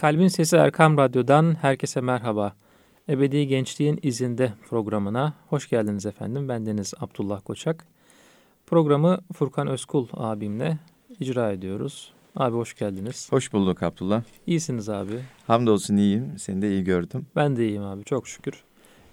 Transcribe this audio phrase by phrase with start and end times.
[0.00, 2.52] Kalbin Sesi Erkam Radyo'dan herkese merhaba.
[3.08, 6.48] Ebedi Gençliğin İzinde programına hoş geldiniz efendim.
[6.48, 7.86] Ben Deniz Abdullah Koçak.
[8.66, 10.78] Programı Furkan Özkul abimle
[11.20, 12.12] icra ediyoruz.
[12.36, 13.32] Abi hoş geldiniz.
[13.32, 14.22] Hoş bulduk Abdullah.
[14.46, 15.20] İyisiniz abi.
[15.46, 16.38] Hamdolsun iyiyim.
[16.38, 17.26] Seni de iyi gördüm.
[17.36, 18.64] Ben de iyiyim abi çok şükür.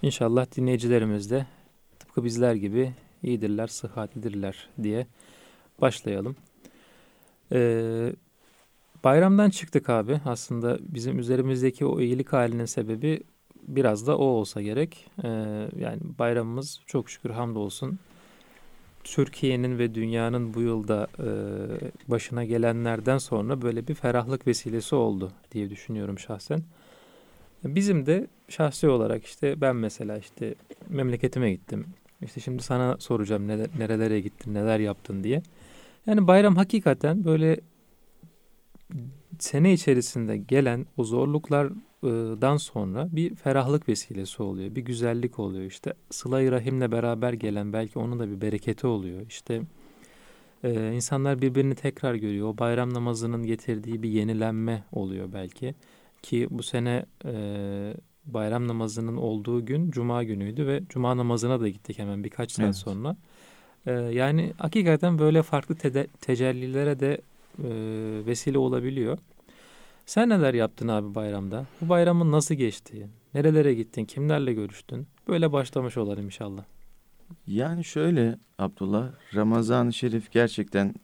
[0.02, 1.46] İnşallah dinleyicilerimiz de
[1.98, 2.92] tıpkı bizler gibi
[3.22, 5.06] iyidirler, sıhhatlidirler diye
[5.80, 6.36] başlayalım.
[7.52, 8.12] Ee,
[9.04, 10.20] bayramdan çıktık abi.
[10.24, 13.20] Aslında bizim üzerimizdeki o iyilik halinin sebebi
[13.68, 15.06] biraz da o olsa gerek.
[15.24, 15.28] Ee,
[15.78, 17.98] yani bayramımız çok şükür hamdolsun
[19.04, 21.28] Türkiye'nin ve dünyanın bu yılda e,
[22.10, 26.62] başına gelenlerden sonra böyle bir ferahlık vesilesi oldu diye düşünüyorum şahsen.
[27.64, 30.54] Bizim de şahsi olarak işte ben mesela işte
[30.88, 31.86] memleketime gittim.
[32.22, 35.42] İşte şimdi sana soracağım ne, nerelere gittin, neler yaptın diye.
[36.06, 37.60] Yani bayram hakikaten böyle
[39.38, 44.74] sene içerisinde gelen o zorluklardan sonra bir ferahlık vesilesi oluyor.
[44.74, 45.64] Bir güzellik oluyor.
[45.64, 49.26] İşte sıla-i rahimle beraber gelen belki onun da bir bereketi oluyor.
[49.28, 49.62] İşte
[50.64, 52.48] e, insanlar birbirini tekrar görüyor.
[52.48, 55.74] O bayram namazının getirdiği bir yenilenme oluyor belki.
[56.22, 57.32] Ki bu sene e,
[58.24, 62.76] bayram namazının olduğu gün cuma günüydü ve cuma namazına da gittik hemen birkaç saat evet.
[62.76, 63.16] sonra.
[63.86, 67.20] E, yani hakikaten böyle farklı te- tecellilere de
[67.64, 67.70] e,
[68.26, 69.18] vesile olabiliyor.
[70.06, 71.66] Sen neler yaptın abi bayramda?
[71.80, 73.08] Bu bayramın nasıl geçti?
[73.34, 74.04] Nerelere gittin?
[74.04, 75.06] Kimlerle görüştün?
[75.28, 76.64] Böyle başlamış olalım inşallah.
[77.46, 80.94] Yani şöyle Abdullah, Ramazan-ı Şerif gerçekten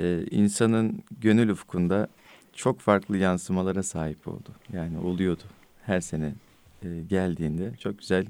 [0.00, 2.08] e, insanın gönül ufkunda
[2.52, 4.48] çok farklı yansımalara sahip oldu.
[4.72, 5.42] Yani oluyordu
[5.82, 6.34] her sene
[6.82, 8.26] e, geldiğinde çok güzel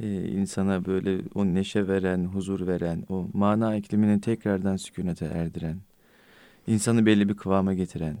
[0.00, 5.76] e, insana böyle o neşe veren, huzur veren, o mana iklimini tekrardan sükunete erdiren,
[6.66, 8.16] insanı belli bir kıvama getiren,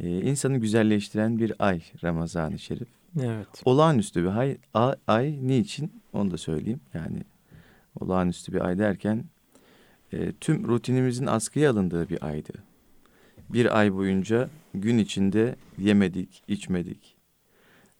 [0.00, 2.88] e, insanı güzelleştiren bir ay Ramazan-ı Şerif.
[3.22, 3.62] Evet.
[3.64, 6.80] Olağanüstü bir ay, ay, ay niçin onu da söyleyeyim.
[6.94, 7.22] Yani
[8.00, 9.24] olağanüstü bir ay derken
[10.12, 12.52] e, tüm rutinimizin askıya alındığı bir aydı.
[13.48, 17.13] Bir ay boyunca gün içinde yemedik, içmedik,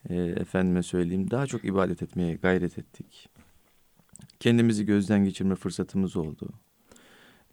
[0.09, 3.29] e, efendime söyleyeyim daha çok ibadet etmeye gayret ettik.
[4.41, 6.49] Kendimizi gözden geçirme fırsatımız oldu.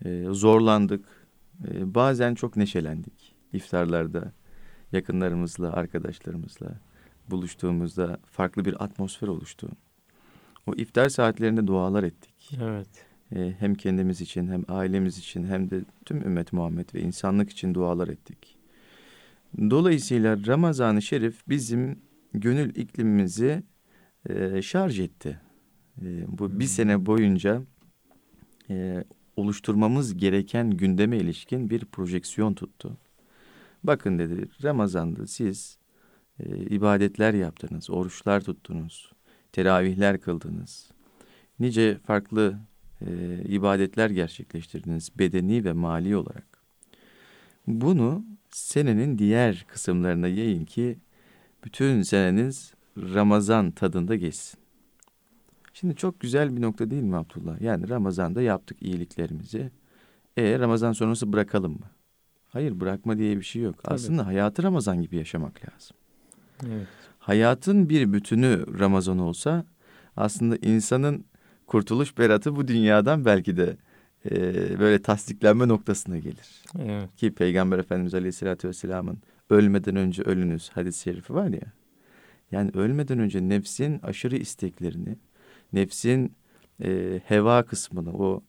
[0.06, 1.06] E, zorlandık.
[1.68, 3.36] E, bazen çok neşelendik.
[3.54, 4.32] İftarlarda
[4.92, 6.80] yakınlarımızla, arkadaşlarımızla
[7.30, 9.70] buluştuğumuzda farklı bir atmosfer oluştu.
[10.68, 12.52] O iftar saatlerinde dualar ettik.
[12.62, 13.06] Evet.
[13.36, 17.74] E, hem kendimiz için hem ailemiz için hem de tüm ümmet Muhammed ve insanlık için
[17.74, 18.58] dualar ettik.
[19.58, 22.00] Dolayısıyla Ramazan-ı Şerif bizim
[22.34, 23.64] gönül iklimimizi
[24.30, 25.40] e, şarj etti.
[26.02, 26.62] E, bu bir hmm.
[26.62, 27.62] sene boyunca
[28.70, 29.04] e,
[29.36, 32.98] oluşturmamız gereken gündeme ilişkin bir projeksiyon tuttu.
[33.84, 35.78] Bakın dedi Ramazan'da siz
[36.40, 39.12] e, ibadetler yaptınız, oruçlar tuttunuz,
[39.52, 40.92] teravihler kıldınız.
[41.60, 42.60] Nice farklı
[43.02, 46.62] e, ibadetler gerçekleştirdiniz bedeni ve mali olarak.
[47.68, 50.98] Bunu senenin diğer kısımlarına yayın ki
[51.64, 54.60] bütün seneniz Ramazan tadında geçsin.
[55.74, 57.62] Şimdi çok güzel bir nokta değil mi Abdullah?
[57.62, 59.72] Yani Ramazan'da yaptık iyiliklerimizi.
[60.38, 61.86] E Ramazan sonrası bırakalım mı?
[62.48, 63.84] Hayır bırakma diye bir şey yok.
[63.84, 63.94] Tabii.
[63.94, 65.98] Aslında hayatı Ramazan gibi yaşamak lazım.
[66.68, 66.88] Evet.
[67.20, 69.66] Hayatın bir bütünü Ramazan olsa
[70.18, 71.26] aslında insanın
[71.68, 73.78] kurtuluş beratı bu dünyadan belki de
[74.32, 74.40] e,
[74.80, 76.64] böyle tasdiklenme noktasına gelir.
[76.80, 77.16] Evet.
[77.16, 79.18] Ki Peygamber Efendimiz Aleyhisselatü Vesselam'ın
[79.52, 81.74] ölmeden önce ölünüz hadis-i şerifi var ya.
[82.52, 85.18] Yani ölmeden önce nefsin aşırı isteklerini,
[85.74, 86.36] nefsin
[86.84, 88.44] e, heva kısmını, o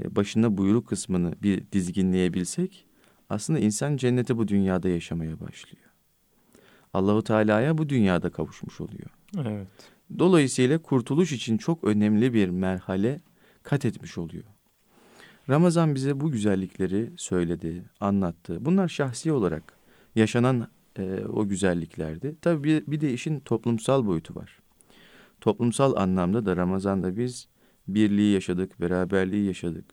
[0.00, 2.86] e, başında buyruk kısmını bir dizginleyebilsek
[3.30, 5.84] aslında insan cenneti bu dünyada yaşamaya başlıyor.
[6.94, 9.10] Allahu Teala'ya bu dünyada kavuşmuş oluyor.
[9.38, 9.68] Evet.
[10.18, 13.20] Dolayısıyla kurtuluş için çok önemli bir merhale
[13.62, 14.44] kat etmiş oluyor.
[15.48, 18.64] Ramazan bize bu güzellikleri söyledi, anlattı.
[18.64, 19.77] Bunlar şahsi olarak
[20.18, 20.68] yaşanan
[20.98, 22.36] e, o güzelliklerdi.
[22.42, 24.58] Tabii bir, bir de işin toplumsal boyutu var.
[25.40, 27.48] Toplumsal anlamda da Ramazan'da biz
[27.88, 29.84] birliği yaşadık, beraberliği yaşadık.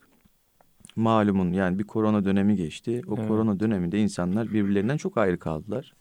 [0.95, 3.01] Malumun yani bir korona dönemi geçti.
[3.07, 3.27] O evet.
[3.27, 5.94] korona döneminde insanlar birbirlerinden çok ayrı kaldılar.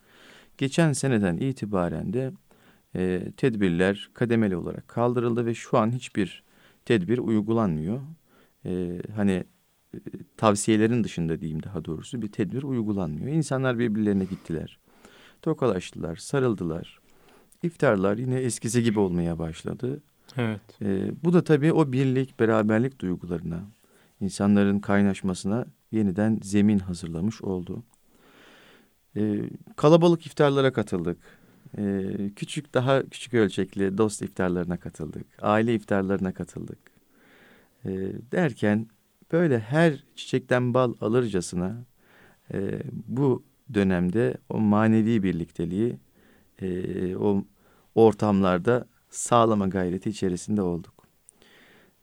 [0.59, 2.33] Geçen seneden itibaren de
[2.97, 6.43] e, tedbirler kademeli olarak kaldırıldı ve şu an hiçbir
[6.85, 8.01] tedbir uygulanmıyor.
[8.67, 9.45] E, hani
[10.37, 13.37] tavsiyelerin dışında diyeyim daha doğrusu bir tedbir uygulanmıyor.
[13.37, 14.79] İnsanlar birbirlerine gittiler.
[15.43, 17.01] Tokalaştılar, sarıldılar.
[17.63, 20.03] İftarlar yine eskisi gibi olmaya başladı.
[20.37, 20.61] Evet.
[20.83, 23.65] Ee, bu da tabii o birlik, beraberlik duygularına,
[24.21, 27.83] insanların kaynaşmasına yeniden zemin hazırlamış oldu.
[29.17, 29.41] E,
[29.77, 31.19] kalabalık iftarlara katıldık.
[31.79, 32.07] E,
[32.37, 35.27] küçük daha küçük ölçekli dost iftarlarına katıldık.
[35.43, 36.79] Aile iftarlarına katıldık.
[37.85, 37.91] E,
[38.33, 38.87] derken
[39.33, 41.85] böyle her çiçekten bal alırcasına
[42.55, 43.43] e, bu
[43.75, 45.97] dönemde o manevi birlikteliği
[46.63, 47.45] e, o
[47.95, 50.95] ortamlarda sağlama gayreti içerisinde olduk.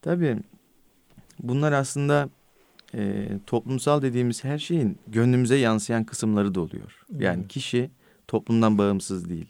[0.01, 0.37] Tabii
[1.39, 2.29] bunlar aslında
[2.93, 7.05] e, toplumsal dediğimiz her şeyin gönlümüze yansıyan kısımları da oluyor.
[7.19, 7.91] Yani kişi
[8.27, 9.47] toplumdan bağımsız değil.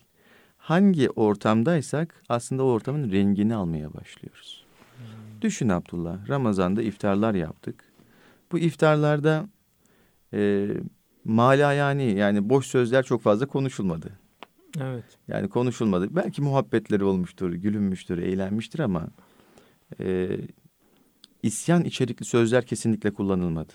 [0.57, 4.60] Hangi ortamdaysak aslında o ortamın rengini almaya başlıyoruz.
[5.41, 7.83] Düşün Abdullah, Ramazan'da iftarlar yaptık.
[8.51, 9.49] Bu iftarlarda
[10.33, 10.69] e,
[11.23, 14.19] mala yani yani boş sözler çok fazla konuşulmadı.
[14.79, 15.05] Evet.
[15.27, 16.15] Yani konuşulmadı.
[16.15, 19.07] Belki muhabbetleri olmuştur, gülünmüştür, eğlenmiştir ama
[19.99, 20.37] e,
[21.43, 23.73] isyan içerikli sözler kesinlikle kullanılmadı.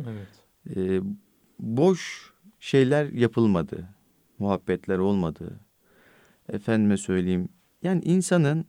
[0.00, 0.28] Evet.
[0.76, 1.00] E,
[1.58, 3.88] boş şeyler yapılmadı.
[4.38, 5.60] Muhabbetler olmadı.
[6.48, 7.48] Efendime söyleyeyim.
[7.82, 8.64] Yani insanın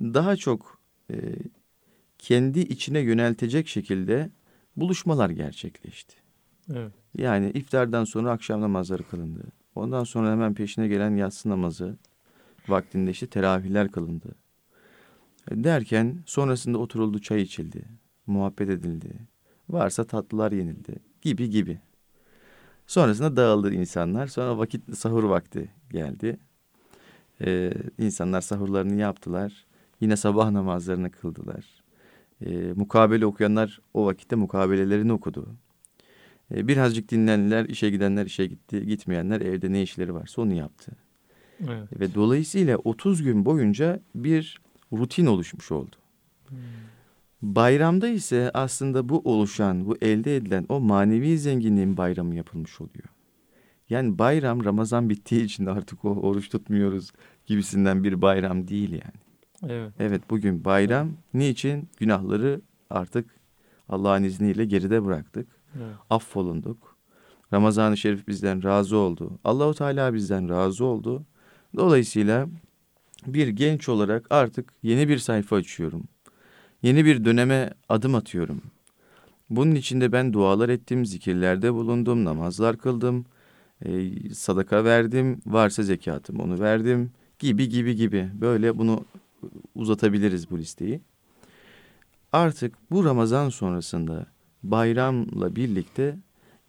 [0.00, 0.77] daha çok
[1.10, 1.16] e,
[2.18, 4.30] kendi içine yöneltecek şekilde
[4.76, 6.16] buluşmalar gerçekleşti.
[6.74, 6.92] Evet.
[7.18, 9.42] Yani iftardan sonra akşam namazları kılındı.
[9.74, 11.96] Ondan sonra hemen peşine gelen yatsı namazı
[12.68, 14.34] vaktinde işte teravihler kılındı.
[15.50, 17.84] Derken sonrasında oturuldu çay içildi.
[18.26, 19.10] Muhabbet edildi.
[19.68, 20.96] Varsa tatlılar yenildi.
[21.22, 21.80] Gibi gibi.
[22.86, 24.26] Sonrasında dağıldı insanlar.
[24.26, 26.38] Sonra vakit sahur vakti geldi.
[27.40, 29.66] Ee, insanlar sahurlarını yaptılar.
[30.00, 31.64] Yine sabah namazlarını kıldılar.
[32.46, 35.46] Ee, mukabele okuyanlar o vakitte mukabelelerini okudu.
[36.54, 40.92] Ee, birazcık dinlendiler, işe gidenler işe gitti, gitmeyenler evde ne işleri varsa onu yaptı.
[41.68, 42.00] Evet.
[42.00, 44.60] Ve dolayısıyla 30 gün boyunca bir
[44.92, 45.96] rutin oluşmuş oldu.
[46.48, 46.58] Hmm.
[47.42, 53.04] Bayramda ise aslında bu oluşan, bu elde edilen o manevi zenginliğin bayramı yapılmış oluyor.
[53.90, 57.12] Yani bayram Ramazan bittiği için artık o oruç tutmuyoruz
[57.46, 59.27] gibisinden bir bayram değil yani.
[59.66, 59.92] Evet.
[59.98, 61.10] Evet bugün bayram.
[61.34, 61.88] Niçin?
[61.96, 62.60] Günahları
[62.90, 63.30] artık
[63.88, 65.48] Allah'ın izniyle geride bıraktık.
[65.76, 65.96] Evet.
[66.10, 66.96] Affolunduk.
[67.52, 69.38] Ramazan-ı Şerif bizden razı oldu.
[69.44, 71.22] Allahu Teala bizden razı oldu.
[71.76, 72.48] Dolayısıyla
[73.26, 76.04] bir genç olarak artık yeni bir sayfa açıyorum.
[76.82, 78.62] Yeni bir döneme adım atıyorum.
[79.50, 83.26] Bunun içinde ben dualar ettim, zikirlerde bulundum, namazlar kıldım,
[83.84, 88.30] e, sadaka verdim, varsa zekatım onu verdim gibi gibi gibi.
[88.34, 89.04] Böyle bunu
[89.74, 91.00] uzatabiliriz bu listeyi.
[92.32, 94.26] Artık bu Ramazan sonrasında
[94.62, 96.18] bayramla birlikte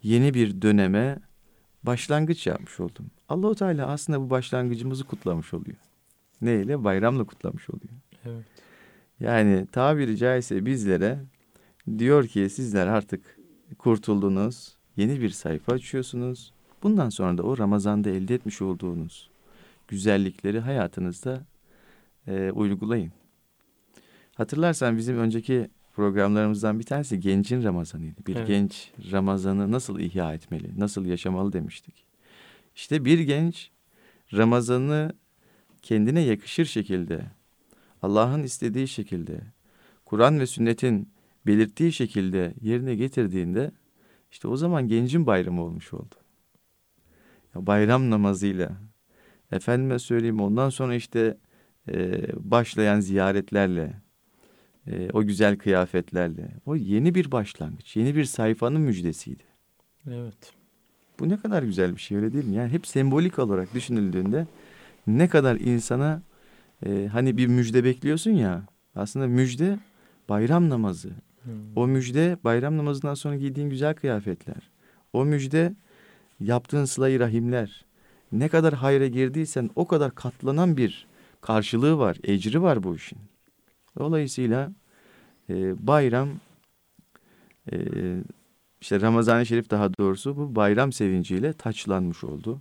[0.02, 1.18] yeni bir döneme
[1.82, 3.10] başlangıç yapmış oldum.
[3.28, 5.76] Allahu Teala aslında bu başlangıcımızı kutlamış oluyor.
[6.40, 6.84] Neyle?
[6.84, 7.94] Bayramla kutlamış oluyor.
[8.24, 8.44] Evet.
[9.20, 11.18] Yani tabiri caizse bizlere
[11.98, 13.38] diyor ki sizler artık
[13.78, 14.76] kurtuldunuz.
[14.96, 16.52] Yeni bir sayfa açıyorsunuz.
[16.82, 19.30] Bundan sonra da o Ramazan'da elde etmiş olduğunuz
[19.88, 21.44] güzellikleri hayatınızda
[22.26, 23.12] e, uygulayın.
[24.34, 28.26] Hatırlarsan bizim önceki programlarımızdan bir tanesi gencin Ramazanıydı.
[28.26, 28.48] Bir evet.
[28.48, 32.04] genç Ramazan'ı nasıl ihya etmeli, nasıl yaşamalı demiştik.
[32.74, 33.70] İşte bir genç
[34.32, 35.12] Ramazan'ı
[35.82, 37.22] kendine yakışır şekilde,
[38.02, 39.40] Allah'ın istediği şekilde,
[40.04, 41.12] Kur'an ve sünnetin
[41.46, 43.70] belirttiği şekilde yerine getirdiğinde
[44.30, 46.14] işte o zaman gencin bayramı olmuş oldu.
[47.54, 48.80] Ya bayram namazıyla,
[49.52, 51.36] efendime söyleyeyim ondan sonra işte
[51.88, 53.92] e, başlayan ziyaretlerle,
[54.86, 56.50] e, o güzel kıyafetlerle.
[56.66, 59.42] O yeni bir başlangıç, yeni bir sayfanın müjdesiydi.
[60.10, 60.52] Evet.
[61.20, 62.54] Bu ne kadar güzel bir şey öyle değil mi?
[62.54, 64.46] Yani hep sembolik olarak düşünüldüğünde
[65.06, 66.22] ne kadar insana
[66.86, 68.62] e, hani bir müjde bekliyorsun ya.
[68.94, 69.78] Aslında müjde
[70.28, 71.10] bayram namazı.
[71.42, 71.52] Hmm.
[71.76, 74.70] O müjde bayram namazından sonra giydiğin güzel kıyafetler.
[75.12, 75.74] O müjde
[76.40, 77.84] yaptığın sıla rahimler.
[78.32, 81.06] Ne kadar hayra girdiysen o kadar katlanan bir
[81.40, 83.18] karşılığı var, ecri var bu işin.
[83.98, 84.72] Dolayısıyla
[85.50, 86.28] e, bayram
[87.72, 87.76] e,
[88.80, 92.60] işte Ramazan-ı Şerif daha doğrusu bu bayram sevinciyle taçlanmış oldu.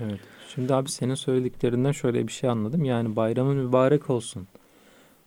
[0.00, 0.20] Evet.
[0.54, 2.84] Şimdi abi senin söylediklerinden şöyle bir şey anladım.
[2.84, 4.46] Yani bayramın mübarek olsun.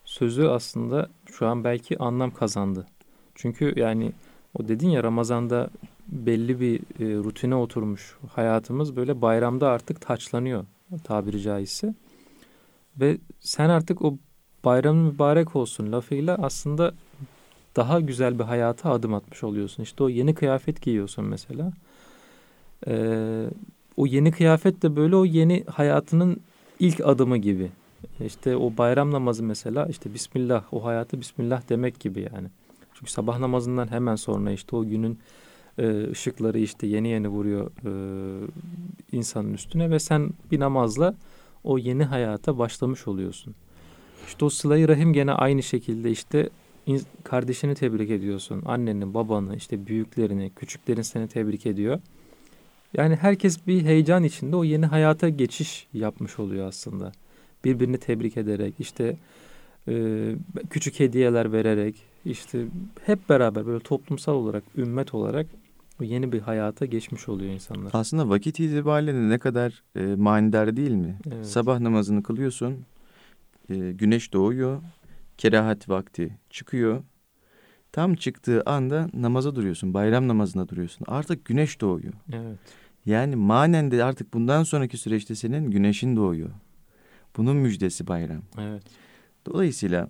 [0.06, 2.86] Sözü aslında şu an belki anlam kazandı.
[3.36, 4.12] Çünkü yani
[4.60, 5.70] o dedin ya Ramazan'da
[6.08, 10.66] belli bir e, rutine oturmuş hayatımız böyle bayramda artık taçlanıyor
[11.04, 11.94] tabiri caizse.
[13.00, 14.18] Ve sen artık o
[14.66, 16.94] bayram mübarek olsun lafıyla aslında
[17.76, 19.84] daha güzel bir hayata adım atmış oluyorsun.
[19.84, 21.74] İşte o yeni kıyafet giyiyorsun mesela.
[22.88, 23.46] Ee,
[23.98, 26.42] o yeni kıyafet de böyle o yeni hayatının
[26.80, 27.72] ilk adımı gibi.
[28.26, 32.48] İşte o bayram namazı mesela işte Bismillah o hayatı Bismillah demek gibi yani.
[32.94, 35.20] Çünkü sabah namazından hemen sonra işte o günün
[35.78, 37.92] e, ışıkları işte yeni yeni vuruyor e,
[39.12, 41.16] insanın üstüne ve sen bir namazla
[41.66, 43.56] o yeni hayata başlamış oluyorsun.
[44.28, 46.50] İşte o sıla rahim gene aynı şekilde işte
[47.24, 48.64] kardeşini tebrik ediyorsun.
[48.66, 52.00] Anneni, babanı, işte büyüklerini, küçüklerin seni tebrik ediyor.
[52.94, 57.12] Yani herkes bir heyecan içinde o yeni hayata geçiş yapmış oluyor aslında.
[57.66, 59.16] Birbirini tebrik ederek, işte
[59.88, 60.36] e,
[60.70, 61.96] küçük hediyeler vererek,
[62.26, 62.66] işte
[63.06, 65.48] hep beraber böyle toplumsal olarak, ümmet olarak
[66.04, 67.92] yeni bir hayata geçmiş oluyor insanlar.
[67.94, 71.20] Aslında vakit itibariyle ne kadar e, manidar değil mi?
[71.32, 71.46] Evet.
[71.46, 72.86] Sabah namazını kılıyorsun,
[73.70, 74.82] e, güneş doğuyor,
[75.38, 77.04] kerahat vakti çıkıyor.
[77.92, 81.06] Tam çıktığı anda namaza duruyorsun, bayram namazına duruyorsun.
[81.08, 82.14] Artık güneş doğuyor.
[82.34, 82.60] Evet.
[83.06, 86.50] Yani manen de artık bundan sonraki süreçte senin güneşin doğuyor.
[87.38, 88.42] Bunun müjdesi bayram.
[88.58, 88.84] Evet.
[89.46, 90.10] Dolayısıyla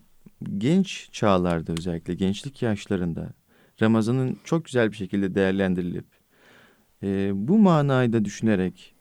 [0.58, 3.34] genç çağlarda özellikle gençlik yaşlarında
[3.82, 6.05] Ramazan'ın çok güzel bir şekilde değerlendirilip
[7.03, 8.96] e, bu manayı da düşünerek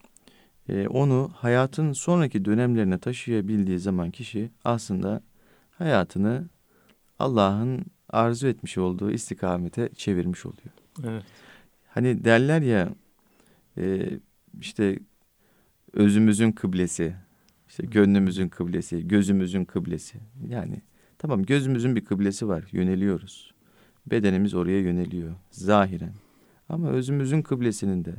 [0.69, 5.23] e, onu hayatın sonraki dönemlerine taşıyabildiği zaman kişi aslında
[5.71, 6.49] hayatını
[7.19, 10.69] Allah'ın arzu etmiş olduğu istikamete çevirmiş oluyor.
[11.04, 11.25] Evet.
[11.88, 12.88] Hani derler ya
[13.78, 14.11] e,
[14.61, 14.99] işte
[15.93, 17.14] özümüzün kıblesi,
[17.69, 20.19] işte gönlümüzün kıblesi, gözümüzün kıblesi.
[20.49, 20.83] Yani
[21.19, 23.54] tamam gözümüzün bir kıblesi var, yöneliyoruz.
[24.07, 26.13] Bedenimiz oraya yöneliyor zahiren.
[26.69, 28.15] Ama özümüzün kıblesinin de,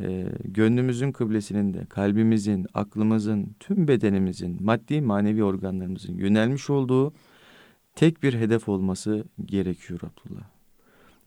[0.00, 7.12] e, gönlümüzün kıblesinin de, kalbimizin, aklımızın, tüm bedenimizin, maddi manevi organlarımızın yönelmiş olduğu
[7.94, 10.44] tek bir hedef olması gerekiyor Abdullah.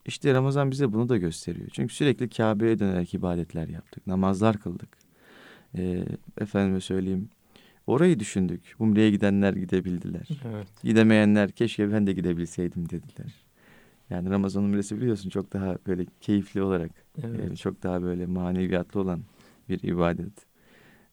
[0.06, 1.68] İşte Ramazan bize bunu da gösteriyor.
[1.72, 4.88] Çünkü sürekli Kabe'ye dönerek ibadetler yaptık, namazlar kıldık.
[5.78, 6.04] E,
[6.40, 7.28] efendime söyleyeyim,
[7.86, 8.74] orayı düşündük.
[8.78, 10.28] Umre'ye gidenler gidebildiler.
[10.44, 10.68] Evet.
[10.82, 13.41] Gidemeyenler keşke ben de gidebilseydim dediler.
[14.12, 16.90] Yani Ramazan umresi biliyorsun çok daha böyle keyifli olarak,
[17.22, 17.52] evet.
[17.52, 19.20] e, çok daha böyle maneviyatlı olan
[19.68, 20.32] bir ibadet.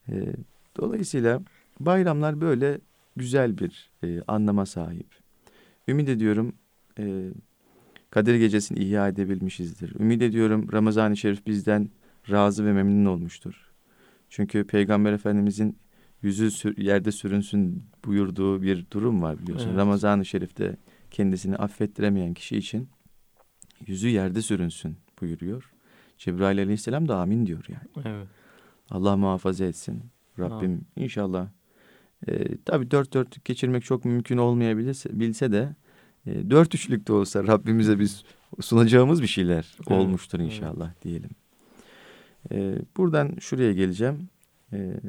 [0.10, 0.34] E,
[0.78, 1.42] dolayısıyla
[1.80, 2.80] bayramlar böyle
[3.16, 5.08] güzel bir e, anlama sahip.
[5.88, 6.54] Ümit ediyorum
[7.00, 7.30] e,
[8.12, 10.00] Kadir Gecesi'ni ihya edebilmişizdir.
[10.00, 11.90] Ümit ediyorum Ramazan-ı Şerif bizden
[12.32, 13.72] razı ve memnun olmuştur.
[14.30, 15.78] Çünkü Peygamber Efendimizin
[16.22, 19.68] yüzü sür, yerde sürünsün buyurduğu bir durum var biliyorsun.
[19.68, 19.78] Evet.
[19.78, 20.78] Ramazan-ı Şerif'te
[21.12, 22.90] kendisini affettiremeyen kişi için
[23.88, 25.72] yüzü yerde sürünsün buyuruyor.
[26.18, 28.08] Cebrail aleyhisselam da amin diyor yani.
[28.08, 28.28] Evet.
[28.90, 30.04] Allah muhafaza etsin.
[30.40, 30.88] Rabbim amin.
[30.96, 31.48] inşallah.
[32.28, 35.76] E, tabii dört dörtlük geçirmek çok mümkün olmayabilirse bilse de
[36.26, 38.24] e, dört üçlük de olsa Rabbimize biz
[38.62, 39.92] sunacağımız bir şeyler evet.
[39.92, 41.04] olmuştur inşallah evet.
[41.04, 41.30] diyelim.
[42.52, 44.30] E, buradan şuraya geleceğim.
[44.74, 45.00] E,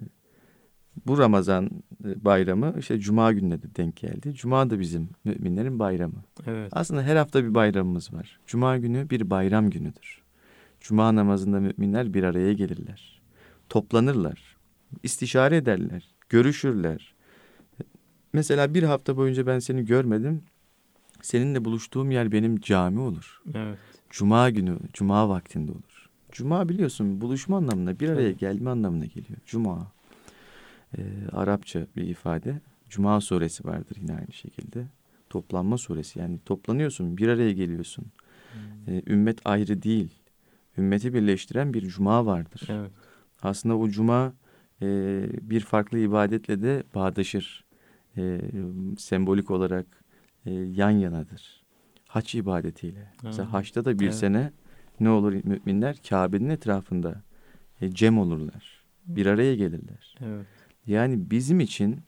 [1.06, 1.70] bu Ramazan
[2.04, 4.34] e, bayramı işte Cuma gününe de denk geldi.
[4.34, 6.24] Cuma da bizim müminlerin bayramı.
[6.46, 6.68] Evet.
[6.72, 8.38] Aslında her hafta bir bayramımız var.
[8.46, 10.22] Cuma günü bir bayram günüdür.
[10.80, 13.20] Cuma namazında müminler bir araya gelirler.
[13.68, 14.56] Toplanırlar.
[15.02, 16.04] istişare ederler.
[16.28, 17.14] Görüşürler.
[18.32, 20.42] Mesela bir hafta boyunca ben seni görmedim.
[21.22, 23.42] Seninle buluştuğum yer benim cami olur.
[23.54, 23.78] Evet.
[24.10, 26.10] Cuma günü, cuma vaktinde olur.
[26.32, 29.38] Cuma biliyorsun buluşma anlamına, bir araya gelme anlamına geliyor.
[29.46, 29.92] Cuma
[30.98, 32.60] e, Arapça bir ifade.
[32.88, 34.86] Cuma suresi vardır yine aynı şekilde.
[35.30, 38.06] Toplanma suresi yani toplanıyorsun bir araya geliyorsun.
[38.52, 38.94] Hmm.
[38.94, 40.10] E, ümmet ayrı değil.
[40.78, 42.62] Ümmeti birleştiren bir cuma vardır.
[42.68, 42.90] Evet.
[43.42, 44.32] Aslında o cuma
[44.82, 44.86] e,
[45.42, 47.64] bir farklı ibadetle de bağdaşır.
[48.16, 48.40] E,
[48.98, 49.86] sembolik olarak
[50.46, 51.62] e, yan yanadır.
[52.08, 53.04] Haç ibadetiyle.
[53.04, 53.12] Ha.
[53.22, 54.14] Mesela haçta da bir evet.
[54.14, 54.52] sene
[55.00, 57.22] ne olur müminler Kabe'nin etrafında
[57.80, 58.84] e, cem olurlar.
[59.06, 60.14] Bir araya gelirler.
[60.20, 60.46] Evet.
[60.86, 62.00] Yani bizim için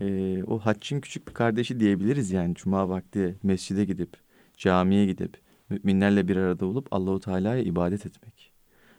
[0.00, 4.16] e, o haccın küçük bir kardeşi diyebiliriz yani cuma vakti mescide gidip
[4.56, 8.52] camiye gidip müminlerle bir arada olup Allahu Teala'ya ibadet etmek.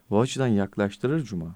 [0.10, 1.56] Bu açıdan yaklaştırır cuma.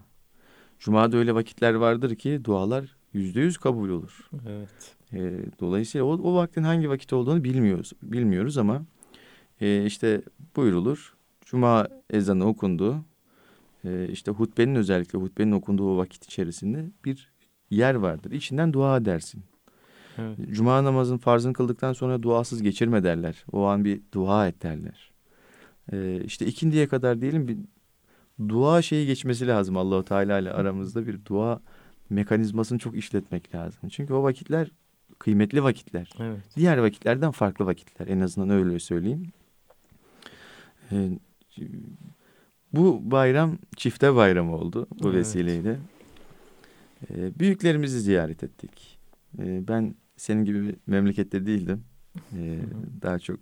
[0.79, 4.29] Cuma'da öyle vakitler vardır ki dualar yüzde yüz kabul olur.
[4.47, 4.95] Evet.
[5.13, 5.19] E,
[5.59, 7.93] dolayısıyla o, o vaktin hangi vakit olduğunu bilmiyoruz.
[8.03, 8.85] Bilmiyoruz ama
[9.61, 10.21] e, işte
[10.55, 11.13] buyurulur.
[11.45, 13.05] Cuma ezanı okundu
[13.85, 17.33] e, işte hutbenin özellikle hutbenin okunduğu vakit içerisinde bir
[17.69, 18.31] yer vardır.
[18.31, 19.43] İçinden dua edersin.
[20.17, 20.37] Evet.
[20.51, 23.45] Cuma namazın farzını kıldıktan sonra duasız geçirme derler.
[23.51, 25.11] O an bir dua et derler.
[25.91, 27.57] Ee, işte ikindiye kadar diyelim bir
[28.49, 31.61] dua şeyi geçmesi lazım Allahu Teala ile aramızda bir dua
[32.09, 33.89] mekanizmasını çok işletmek lazım.
[33.89, 34.71] Çünkü o vakitler
[35.19, 36.09] kıymetli vakitler.
[36.19, 36.39] Evet.
[36.55, 38.07] Diğer vakitlerden farklı vakitler.
[38.07, 39.31] En azından öyle söyleyeyim.
[40.91, 41.09] Ee,
[42.73, 45.17] bu bayram çifte bayram oldu bu evet.
[45.17, 45.79] vesileyle.
[47.09, 48.99] Ee, büyüklerimizi ziyaret ettik.
[49.39, 51.83] Ee, ben senin gibi memlekette değildim.
[52.37, 52.59] Ee,
[53.01, 53.39] daha çok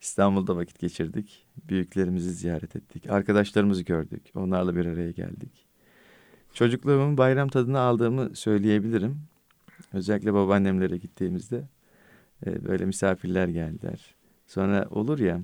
[0.00, 1.46] İstanbul'da vakit geçirdik.
[1.68, 3.10] Büyüklerimizi ziyaret ettik.
[3.10, 4.22] Arkadaşlarımızı gördük.
[4.34, 5.66] Onlarla bir araya geldik.
[6.52, 9.20] Çocukluğumun bayram tadını aldığımı söyleyebilirim.
[9.92, 11.68] Özellikle babaannemlere gittiğimizde
[12.46, 14.14] e, böyle misafirler geldiler.
[14.46, 15.40] Sonra olur ya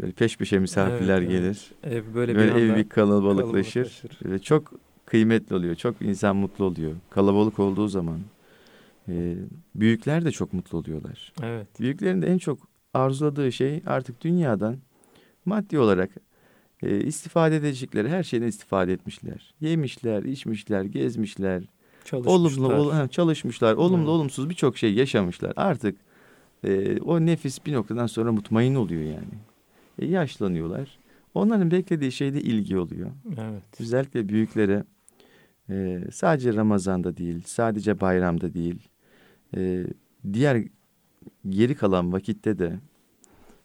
[0.00, 1.70] böyle peş peşe misafirler Evet, gelir.
[1.84, 3.84] Ev böyle, Böyle bir ev bir kalabalıklaşır.
[3.84, 4.30] kalabalıklaşır.
[4.32, 4.72] Ve çok
[5.06, 5.74] kıymetli oluyor.
[5.74, 6.92] Çok insan mutlu oluyor.
[7.10, 8.18] Kalabalık olduğu zaman.
[9.08, 9.34] e,
[9.74, 11.32] büyükler de çok mutlu oluyorlar.
[11.42, 11.80] Evet.
[11.80, 12.58] Büyüklerin de en çok
[12.94, 14.76] arzuladığı şey artık dünyadan
[15.44, 16.10] maddi olarak
[16.82, 19.54] e, istifade edecekleri her şeyden istifade etmişler.
[19.60, 21.62] Yemişler, içmişler, gezmişler.
[22.12, 22.74] Olumlu, Çalışmışlar.
[22.78, 23.74] ol- ha, çalışmışlar.
[23.74, 24.08] Olumlu, Evet.
[24.08, 25.52] olumsuz birçok şey yaşamışlar.
[25.56, 25.96] Artık
[26.64, 29.34] e, o nefis bir noktadan sonra mutmain oluyor yani.
[30.00, 30.98] E, yaşlanıyorlar.
[31.34, 33.10] Onların beklediği şey de ilgi oluyor.
[33.38, 33.80] Evet.
[33.80, 34.84] Özellikle büyüklere
[35.70, 38.88] e, sadece Ramazan'da değil, sadece bayramda değil,
[39.56, 39.86] e,
[40.32, 40.64] diğer
[41.48, 42.78] geri kalan vakitte de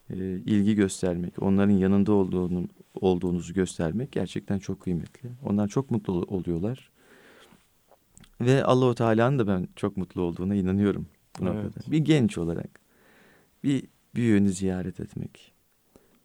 [0.09, 0.15] e,
[0.45, 5.29] ilgi göstermek, onların yanında olduğunu olduğunuzu göstermek gerçekten çok kıymetli.
[5.45, 6.89] Onlar çok mutlu ol- oluyorlar.
[8.41, 11.07] Ve Allahu Teala'nın da ben çok mutlu olduğuna inanıyorum
[11.39, 11.63] bu Evet.
[11.63, 11.91] noktada.
[11.91, 12.79] Bir genç olarak
[13.63, 13.83] bir
[14.15, 15.53] büyüğünü ziyaret etmek,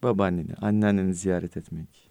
[0.02, 2.11] babaanneni, anneanneni ziyaret etmek,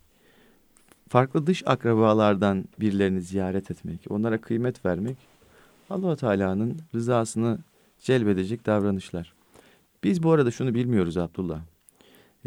[1.10, 5.17] farklı dış akrabalardan birilerini ziyaret etmek, onlara kıymet vermek
[5.89, 7.60] Allah Teala'nın rızasını
[8.00, 9.34] celbedecek davranışlar.
[10.03, 11.62] Biz bu arada şunu bilmiyoruz Abdullah.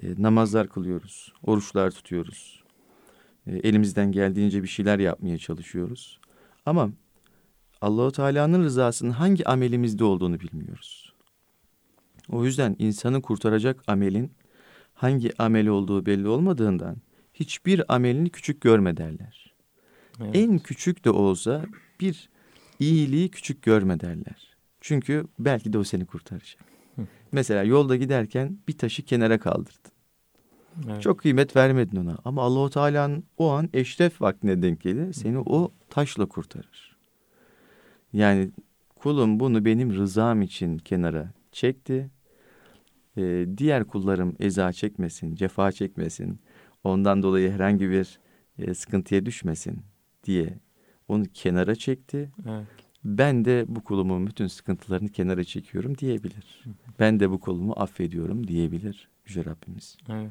[0.02, 2.62] E, namazlar kılıyoruz, oruçlar tutuyoruz.
[3.46, 6.20] E, elimizden geldiğince bir şeyler yapmaya çalışıyoruz.
[6.66, 6.90] Ama
[7.80, 11.12] Allahu Teala'nın rızasının hangi amelimizde olduğunu bilmiyoruz.
[12.28, 14.32] O yüzden insanı kurtaracak amelin
[15.02, 16.97] hangi amel olduğu belli olmadığından
[17.35, 19.54] hiçbir amelini küçük görme derler.
[20.21, 20.37] Evet.
[20.37, 21.64] En küçük de olsa
[22.00, 22.28] bir
[22.80, 24.56] iyiliği küçük görme derler.
[24.80, 26.64] Çünkü belki de o seni kurtaracak.
[26.97, 27.06] Hı.
[27.32, 29.92] Mesela yolda giderken bir taşı kenara kaldırdın.
[30.88, 31.02] Evet.
[31.02, 32.18] Çok kıymet vermedin ona.
[32.25, 35.12] Ama Allahu Teala'nın o an eşref vaktine denk gelir.
[35.12, 36.97] Seni o taşla kurtarır.
[38.12, 38.50] Yani
[38.97, 42.10] kulum bunu benim rızam için kenara çekti.
[43.16, 46.40] Ee, diğer kullarım eza çekmesin, cefa çekmesin.
[46.84, 48.20] Ondan dolayı herhangi bir
[48.58, 49.82] e, sıkıntıya düşmesin
[50.25, 50.58] diye
[51.08, 52.32] onu kenara çekti.
[52.48, 52.66] Evet.
[53.04, 56.64] Ben de bu kulumun bütün sıkıntılarını kenara çekiyorum diyebilir.
[56.98, 59.96] Ben de bu kulumu affediyorum diyebilir Yüce Rabbimiz.
[60.08, 60.30] Evet.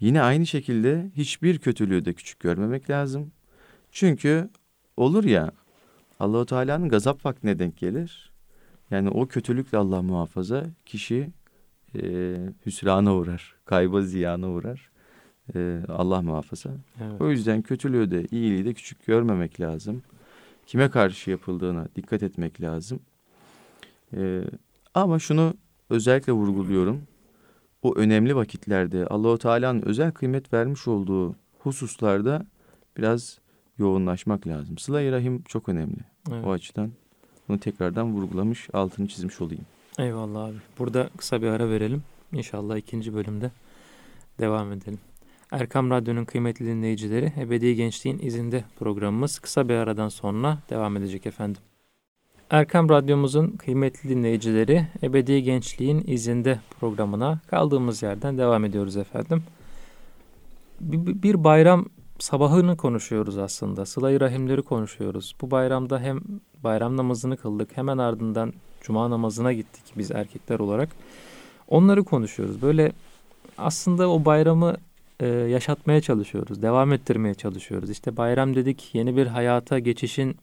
[0.00, 3.32] Yine aynı şekilde hiçbir kötülüğü de küçük görmemek lazım.
[3.92, 4.50] Çünkü
[4.96, 5.52] olur ya
[6.20, 8.32] Allahu Teala'nın gazap vaktine denk gelir.
[8.90, 11.30] Yani o kötülükle Allah muhafaza kişi
[11.94, 14.90] e, hüsrana uğrar, kayba ziyana uğrar.
[15.54, 16.70] E, Allah muhafaza.
[17.00, 17.20] Evet.
[17.20, 20.02] O yüzden kötülüğü de iyiliği de küçük görmemek lazım.
[20.66, 23.00] Kime karşı yapıldığına dikkat etmek lazım.
[24.16, 24.44] Ee,
[24.94, 25.54] ama şunu
[25.90, 27.02] özellikle vurguluyorum.
[27.82, 32.46] O önemli vakitlerde Allahu Teala'nın özel kıymet vermiş olduğu hususlarda
[32.96, 33.38] biraz
[33.78, 34.78] yoğunlaşmak lazım.
[34.78, 36.00] Sıla-i Rahim çok önemli.
[36.30, 36.44] Evet.
[36.46, 36.90] O açıdan
[37.48, 39.64] bunu tekrardan vurgulamış, altını çizmiş olayım.
[39.98, 40.56] Eyvallah abi.
[40.78, 42.02] Burada kısa bir ara verelim.
[42.32, 43.50] İnşallah ikinci bölümde
[44.40, 44.98] devam edelim.
[45.50, 51.62] Erkam Radyo'nun kıymetli dinleyicileri Ebedi Gençliğin izinde programımız kısa bir aradan sonra devam edecek efendim.
[52.50, 59.42] Erkam Radyomuzun kıymetli dinleyicileri Ebedi Gençliğin izinde programına kaldığımız yerden devam ediyoruz efendim.
[60.80, 61.86] Bir, bayram
[62.18, 63.86] sabahını konuşuyoruz aslında.
[63.86, 65.36] Sıla-i Rahimleri konuşuyoruz.
[65.40, 66.20] Bu bayramda hem
[66.64, 70.88] bayram namazını kıldık hemen ardından cuma namazına gittik biz erkekler olarak.
[71.68, 72.62] Onları konuşuyoruz.
[72.62, 72.92] Böyle
[73.58, 74.76] aslında o bayramı
[75.20, 76.62] e, yaşatmaya çalışıyoruz.
[76.62, 77.90] Devam ettirmeye çalışıyoruz.
[77.90, 80.36] İşte bayram dedik yeni bir hayata geçişin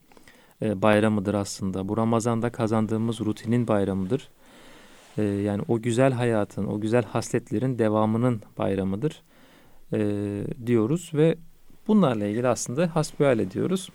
[0.61, 1.87] e, bayramıdır aslında.
[1.87, 4.29] Bu Ramazan'da kazandığımız rutinin bayramıdır.
[5.17, 9.21] E, yani o güzel hayatın, o güzel hasletlerin devamının bayramıdır
[9.93, 9.99] e,
[10.65, 11.35] diyoruz ve
[11.87, 13.89] bunlarla ilgili aslında hasbihal ediyoruz.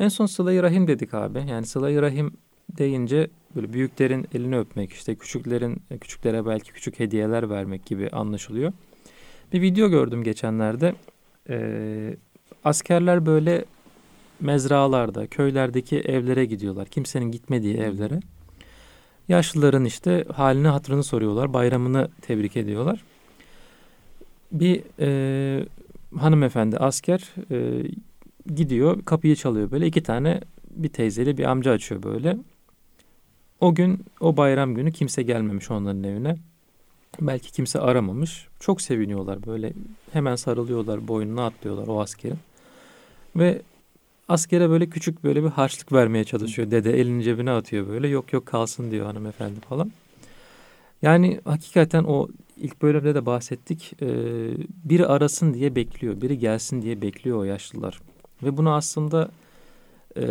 [0.00, 1.44] En son sıla-i rahim dedik abi.
[1.48, 2.32] Yani sıla-i rahim
[2.78, 8.72] deyince böyle büyüklerin elini öpmek, işte küçüklerin küçüklere belki küçük hediyeler vermek gibi anlaşılıyor.
[9.52, 10.94] Bir video gördüm geçenlerde.
[11.48, 12.16] Ee,
[12.64, 13.64] askerler böyle
[14.40, 16.88] mezralarda, köylerdeki evlere gidiyorlar.
[16.88, 18.20] Kimsenin gitmediği evlere.
[19.28, 21.52] Yaşlıların işte halini hatırını soruyorlar.
[21.52, 23.04] Bayramını tebrik ediyorlar.
[24.52, 25.66] Bir e,
[26.18, 27.82] hanımefendi asker e,
[28.54, 29.86] gidiyor kapıyı çalıyor böyle.
[29.86, 32.36] iki tane bir teyzeli bir amca açıyor böyle.
[33.62, 36.36] O gün o bayram günü kimse gelmemiş onların evine.
[37.20, 38.48] Belki kimse aramamış.
[38.60, 39.72] Çok seviniyorlar böyle.
[40.12, 42.38] Hemen sarılıyorlar, boynuna atlıyorlar o askerin.
[43.36, 43.62] Ve
[44.28, 46.70] askere böyle küçük böyle bir harçlık vermeye çalışıyor.
[46.70, 48.08] Dede elini cebine atıyor böyle.
[48.08, 49.92] Yok yok kalsın diyor hanımefendi falan.
[51.02, 53.92] Yani hakikaten o ilk bölümde de bahsettik.
[54.02, 54.08] E,
[54.84, 58.00] biri arasın diye bekliyor, biri gelsin diye bekliyor o yaşlılar.
[58.42, 59.30] Ve bunu aslında
[60.16, 60.24] e,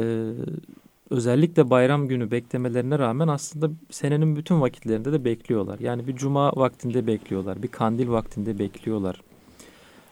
[1.12, 5.80] özellikle bayram günü beklemelerine rağmen aslında senenin bütün vakitlerinde de bekliyorlar.
[5.80, 9.22] Yani bir cuma vaktinde bekliyorlar, bir kandil vaktinde bekliyorlar.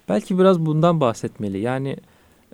[0.10, 1.60] Belki biraz bundan bahsetmeli.
[1.60, 1.98] Yani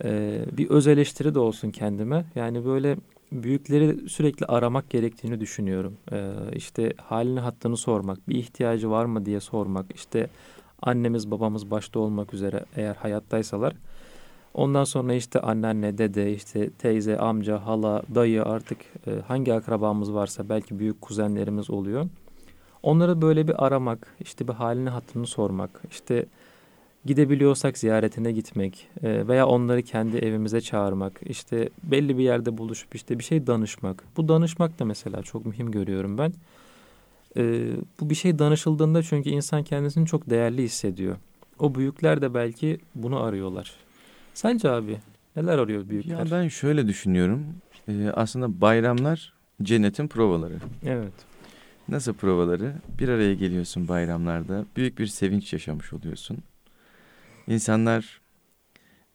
[0.04, 2.26] e, bir öz eleştiri de olsun kendime.
[2.36, 2.98] Yani böyle
[3.32, 5.98] büyükleri sürekli aramak gerektiğini düşünüyorum.
[6.12, 9.86] E, işte halini hattını sormak, bir ihtiyacı var mı diye sormak.
[9.96, 10.30] İşte
[10.82, 13.74] annemiz babamız başta olmak üzere eğer hayattaysalar.
[14.56, 20.50] Ondan sonra işte anneanne, dede, işte teyze, amca, hala, dayı artık e, hangi akrabamız varsa
[20.50, 22.06] belki büyük kuzenlerimiz oluyor.
[22.84, 26.26] Onları böyle bir aramak, işte bir halini hattını sormak, işte
[27.06, 33.20] gidebiliyorsak ziyaretine gitmek e, veya onları kendi evimize çağırmak, işte belli bir yerde buluşup işte
[33.20, 34.04] bir şey danışmak.
[34.18, 36.34] Bu danışmak da mesela çok mühim görüyorum ben.
[37.38, 41.16] E, bu bir şey danışıldığında çünkü insan kendisini çok değerli hissediyor.
[41.60, 43.85] O büyükler de belki bunu arıyorlar.
[44.36, 44.98] Sence abi
[45.36, 46.20] neler arıyor büyükler?
[46.20, 47.46] Ya ben şöyle düşünüyorum.
[47.88, 50.58] Ee, aslında bayramlar cennetin provaları.
[50.86, 51.14] Evet.
[51.90, 52.76] Nasıl provaları?
[53.00, 54.66] Bir araya geliyorsun bayramlarda.
[54.76, 56.38] Büyük bir sevinç yaşamış oluyorsun.
[57.48, 58.22] İnsanlar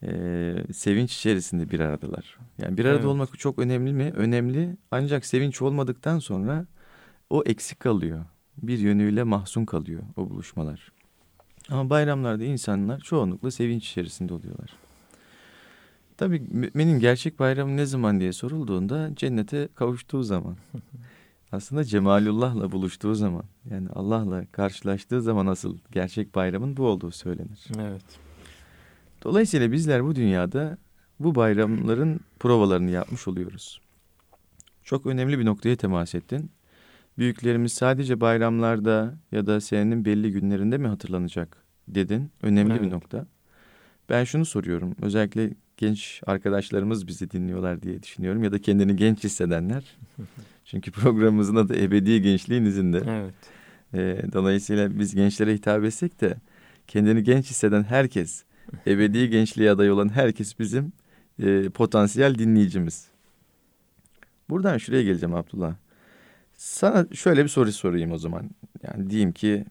[0.02, 2.38] e, sevinç içerisinde bir aradalar.
[2.58, 3.06] Yani bir arada evet.
[3.06, 4.12] olmak çok önemli mi?
[4.16, 4.76] Önemli.
[4.90, 6.66] Ancak sevinç olmadıktan sonra
[7.30, 8.24] o eksik kalıyor.
[8.56, 10.92] Bir yönüyle mahzun kalıyor o buluşmalar.
[11.68, 14.70] Ama bayramlarda insanlar çoğunlukla sevinç içerisinde oluyorlar.
[16.20, 20.56] Tabii müminin gerçek bayramı ne zaman diye sorulduğunda cennete kavuştuğu zaman.
[21.52, 27.66] Aslında Cemalullah'la buluştuğu zaman yani Allah'la karşılaştığı zaman asıl gerçek bayramın bu olduğu söylenir.
[27.78, 28.04] Evet.
[29.22, 30.78] Dolayısıyla bizler bu dünyada
[31.20, 33.80] bu bayramların provalarını yapmış oluyoruz.
[34.84, 36.50] Çok önemli bir noktaya temas ettin.
[37.18, 42.30] Büyüklerimiz sadece bayramlarda ya da senenin belli günlerinde mi hatırlanacak dedin.
[42.42, 42.82] Önemli evet.
[42.82, 43.26] bir nokta.
[44.08, 44.96] Ben şunu soruyorum.
[45.02, 48.44] Özellikle genç arkadaşlarımız bizi dinliyorlar diye düşünüyorum.
[48.44, 49.96] Ya da kendini genç hissedenler.
[50.64, 53.02] Çünkü programımızın adı Ebedi Gençliğin izinde.
[53.08, 53.34] Evet.
[53.94, 56.36] E, dolayısıyla biz gençlere hitap etsek de
[56.86, 58.44] kendini genç hisseden herkes,
[58.86, 60.92] ebedi gençliğe aday olan herkes bizim
[61.42, 63.08] e, potansiyel dinleyicimiz.
[64.50, 65.74] Buradan şuraya geleceğim Abdullah.
[66.54, 68.50] Sana şöyle bir soru sorayım o zaman.
[68.82, 69.64] Yani diyeyim ki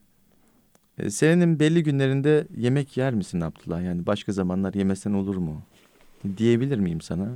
[0.98, 3.84] e, senenin belli günlerinde yemek yer misin Abdullah?
[3.84, 5.64] Yani başka zamanlar yemesen olur mu?
[6.38, 7.30] Diyebilir miyim sana?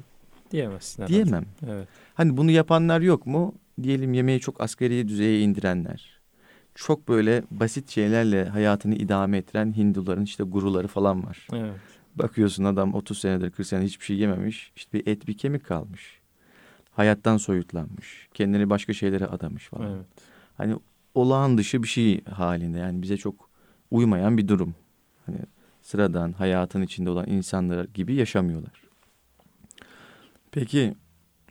[0.51, 1.07] Diyemezsin.
[1.07, 1.45] Diyemem.
[1.67, 1.87] Evet.
[2.13, 3.55] Hani bunu yapanlar yok mu?
[3.83, 6.19] Diyelim yemeği çok asgari düzeye indirenler.
[6.75, 11.47] Çok böyle basit şeylerle hayatını idame ettiren Hinduların işte guruları falan var.
[11.53, 11.73] Evet.
[12.15, 14.71] Bakıyorsun adam 30 senedir 40 senedir hiçbir şey yememiş.
[14.75, 16.19] İşte bir et bir kemik kalmış.
[16.91, 18.27] Hayattan soyutlanmış.
[18.33, 19.91] Kendini başka şeylere adamış falan.
[19.91, 20.05] Evet.
[20.57, 20.75] Hani
[21.15, 22.77] olağan dışı bir şey halinde.
[22.77, 23.49] Yani bize çok
[23.91, 24.75] uymayan bir durum.
[25.25, 25.37] Hani
[25.83, 28.83] sıradan hayatın içinde olan insanlar gibi yaşamıyorlar.
[30.51, 30.93] Peki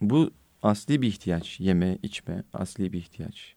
[0.01, 1.59] bu asli bir ihtiyaç.
[1.59, 3.55] Yeme, içme asli bir ihtiyaç.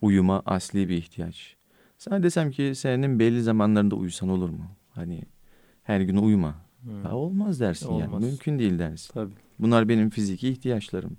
[0.00, 1.56] Uyuma asli bir ihtiyaç.
[1.98, 4.70] Sana desem ki senin belli zamanlarında uyusan olur mu?
[4.90, 5.22] Hani
[5.82, 6.54] her gün uyuma.
[6.82, 7.04] Hmm.
[7.04, 8.12] Ya olmaz dersin olmaz.
[8.12, 8.24] yani.
[8.24, 9.12] Mümkün değil dersin.
[9.14, 9.34] Tabii.
[9.58, 11.16] Bunlar benim fiziki ihtiyaçlarım.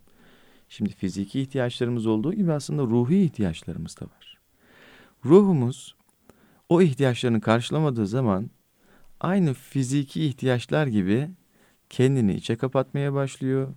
[0.69, 4.37] Şimdi fiziki ihtiyaçlarımız olduğu gibi aslında ruhi ihtiyaçlarımız da var.
[5.25, 5.95] Ruhumuz
[6.69, 8.49] o ihtiyaçlarını karşılamadığı zaman
[9.19, 11.29] aynı fiziki ihtiyaçlar gibi
[11.89, 13.67] kendini içe kapatmaya başlıyor,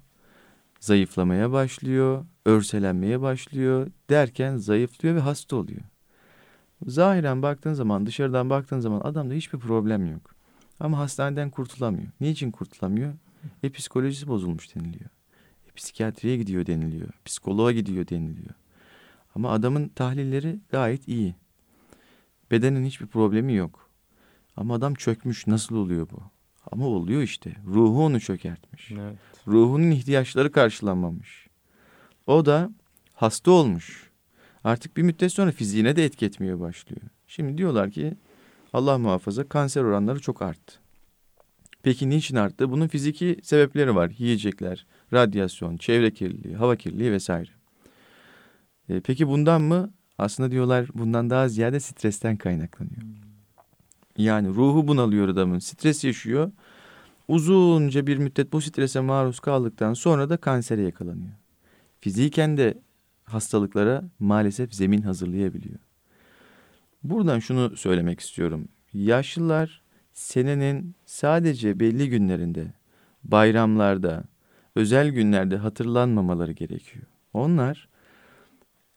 [0.81, 5.83] zayıflamaya başlıyor, örselenmeye başlıyor derken zayıflıyor ve hasta oluyor.
[6.87, 10.35] Zahiren baktığın zaman, dışarıdan baktığın zaman adamda hiçbir problem yok.
[10.81, 12.09] Ama hastaneden kurtulamıyor.
[12.21, 13.15] Niçin kurtulamıyor?
[13.63, 15.11] E psikolojisi bozulmuş deniliyor.
[15.69, 17.09] E, psikiyatriye gidiyor deniliyor.
[17.25, 18.55] Psikoloğa gidiyor deniliyor.
[19.35, 21.35] Ama adamın tahlilleri gayet iyi.
[22.51, 23.82] Bedenin hiçbir problemi yok.
[24.57, 25.47] Ama adam çökmüş.
[25.47, 26.23] Nasıl oluyor bu?
[26.73, 27.57] Ama oluyor işte.
[27.67, 28.91] Ruhu onu çökertmiş.
[28.91, 29.17] Evet.
[29.47, 31.47] Ruhunun ihtiyaçları karşılanmamış.
[32.27, 32.71] O da
[33.15, 34.11] hasta olmuş.
[34.65, 37.03] Artık bir müddet sonra fiziğine de etki etmeye başlıyor.
[37.27, 38.15] Şimdi diyorlar ki
[38.73, 40.75] Allah muhafaza kanser oranları çok arttı.
[41.83, 42.71] Peki niçin arttı?
[42.71, 44.13] Bunun fiziki sebepleri var.
[44.19, 47.51] Yiyecekler, radyasyon, çevre kirliliği, hava kirliliği vesaire.
[48.89, 49.93] E, peki bundan mı?
[50.19, 53.03] Aslında diyorlar bundan daha ziyade stresten kaynaklanıyor.
[53.03, 53.32] Hmm.
[54.19, 55.59] Yani ruhu bunalıyor adamın.
[55.59, 56.51] Stres yaşıyor.
[57.29, 61.33] Uzunca bir müddet bu strese maruz kaldıktan sonra da kansere yakalanıyor.
[62.01, 62.79] Fiziken de
[63.25, 65.79] hastalıklara maalesef zemin hazırlayabiliyor.
[67.03, 68.69] Buradan şunu söylemek istiyorum.
[68.93, 72.73] Yaşlılar senenin sadece belli günlerinde,
[73.25, 74.25] bayramlarda,
[74.75, 77.05] özel günlerde hatırlanmamaları gerekiyor.
[77.33, 77.89] Onlar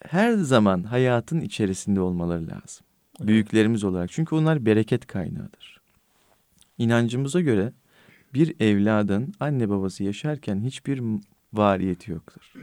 [0.04, 2.86] her zaman hayatın içerisinde olmaları lazım.
[3.20, 4.12] Büyüklerimiz olarak.
[4.12, 5.82] Çünkü onlar bereket kaynağıdır.
[6.78, 7.74] İnancımıza göre
[8.34, 11.02] bir evladın anne babası yaşarken hiçbir
[11.54, 12.54] variyeti yoktur.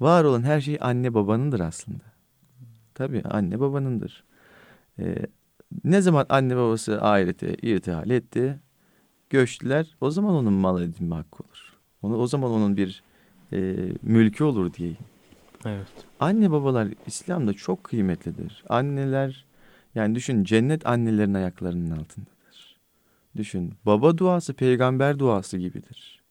[0.00, 2.04] Var olan her şey anne babanındır aslında.
[2.94, 4.24] Tabii anne babanındır.
[4.98, 5.26] Ee,
[5.84, 8.60] ne zaman anne babası ahirete irtihal etti,
[9.30, 11.78] göçtüler, o zaman onun mal edinme hakkı olur.
[12.02, 13.02] Onu, o zaman onun bir
[13.52, 14.98] e, mülkü olur diyeyim.
[15.64, 15.86] Evet.
[16.20, 18.64] Anne babalar İslam'da çok kıymetlidir.
[18.68, 19.44] Anneler
[19.94, 22.80] yani düşün cennet annelerin ayaklarının altındadır.
[23.36, 26.22] Düşün baba duası peygamber duası gibidir.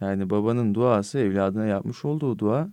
[0.00, 2.68] Yani babanın duası evladına yapmış olduğu dua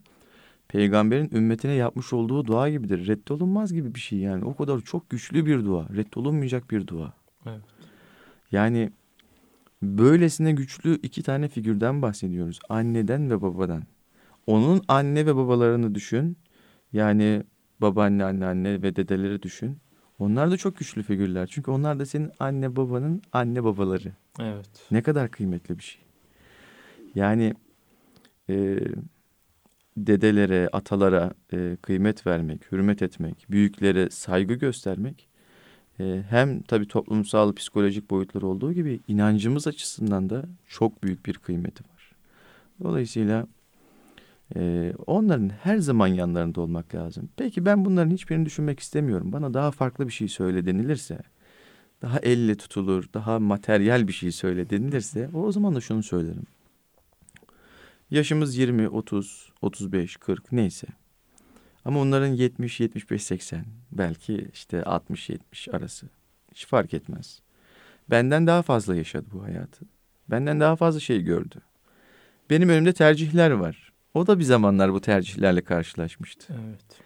[0.67, 3.07] peygamberin ümmetine yapmış olduğu dua gibidir.
[3.07, 4.45] Reddolunmaz gibi bir şey yani.
[4.45, 5.89] O kadar çok güçlü bir dua.
[5.89, 7.13] Reddolunmayacak bir dua.
[7.45, 7.61] Evet.
[8.51, 8.91] Yani
[9.81, 12.59] böylesine güçlü iki tane figürden bahsediyoruz.
[12.69, 13.83] Anneden ve babadan.
[14.47, 16.37] Onun anne ve babalarını düşün.
[16.93, 17.43] Yani
[17.81, 19.77] babaanne, anneanne ve dedeleri düşün.
[20.21, 21.47] Onlar da çok güçlü figürler.
[21.47, 24.11] Çünkü onlar da senin anne babanın anne babaları.
[24.39, 24.69] Evet.
[24.91, 26.01] Ne kadar kıymetli bir şey.
[27.15, 27.53] Yani
[28.49, 28.79] e,
[29.97, 35.27] dedelere, atalara e, kıymet vermek, hürmet etmek, büyüklere saygı göstermek
[35.99, 41.83] e, hem tabii toplumsal, psikolojik boyutları olduğu gibi inancımız açısından da çok büyük bir kıymeti
[41.83, 42.11] var.
[42.83, 43.47] Dolayısıyla
[44.55, 47.29] e, onların her zaman yanlarında olmak lazım.
[47.37, 49.31] Peki ben bunların hiçbirini düşünmek istemiyorum.
[49.31, 51.19] Bana daha farklı bir şey söyle denilirse,
[52.01, 56.45] daha elle tutulur, daha materyal bir şey söyle denilirse o zaman da şunu söylerim.
[58.11, 60.87] Yaşımız 20, 30, 35, 40 neyse.
[61.85, 66.07] Ama onların 70, 75, 80 belki işte 60, 70 arası.
[66.51, 67.41] Hiç fark etmez.
[68.09, 69.85] Benden daha fazla yaşadı bu hayatı.
[70.29, 71.61] Benden daha fazla şey gördü.
[72.49, 73.90] Benim önümde tercihler var.
[74.13, 76.53] O da bir zamanlar bu tercihlerle karşılaşmıştı.
[76.65, 77.01] Evet.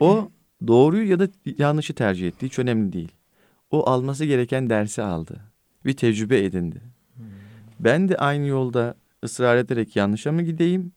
[0.00, 0.30] O
[0.66, 2.46] doğruyu ya da yanlışı tercih etti.
[2.46, 3.12] Hiç önemli değil.
[3.70, 5.40] O alması gereken dersi aldı.
[5.84, 6.82] Bir tecrübe edindi.
[7.16, 7.24] Hmm.
[7.80, 10.92] Ben de aynı yolda ısrar ederek yanlışa mı gideyim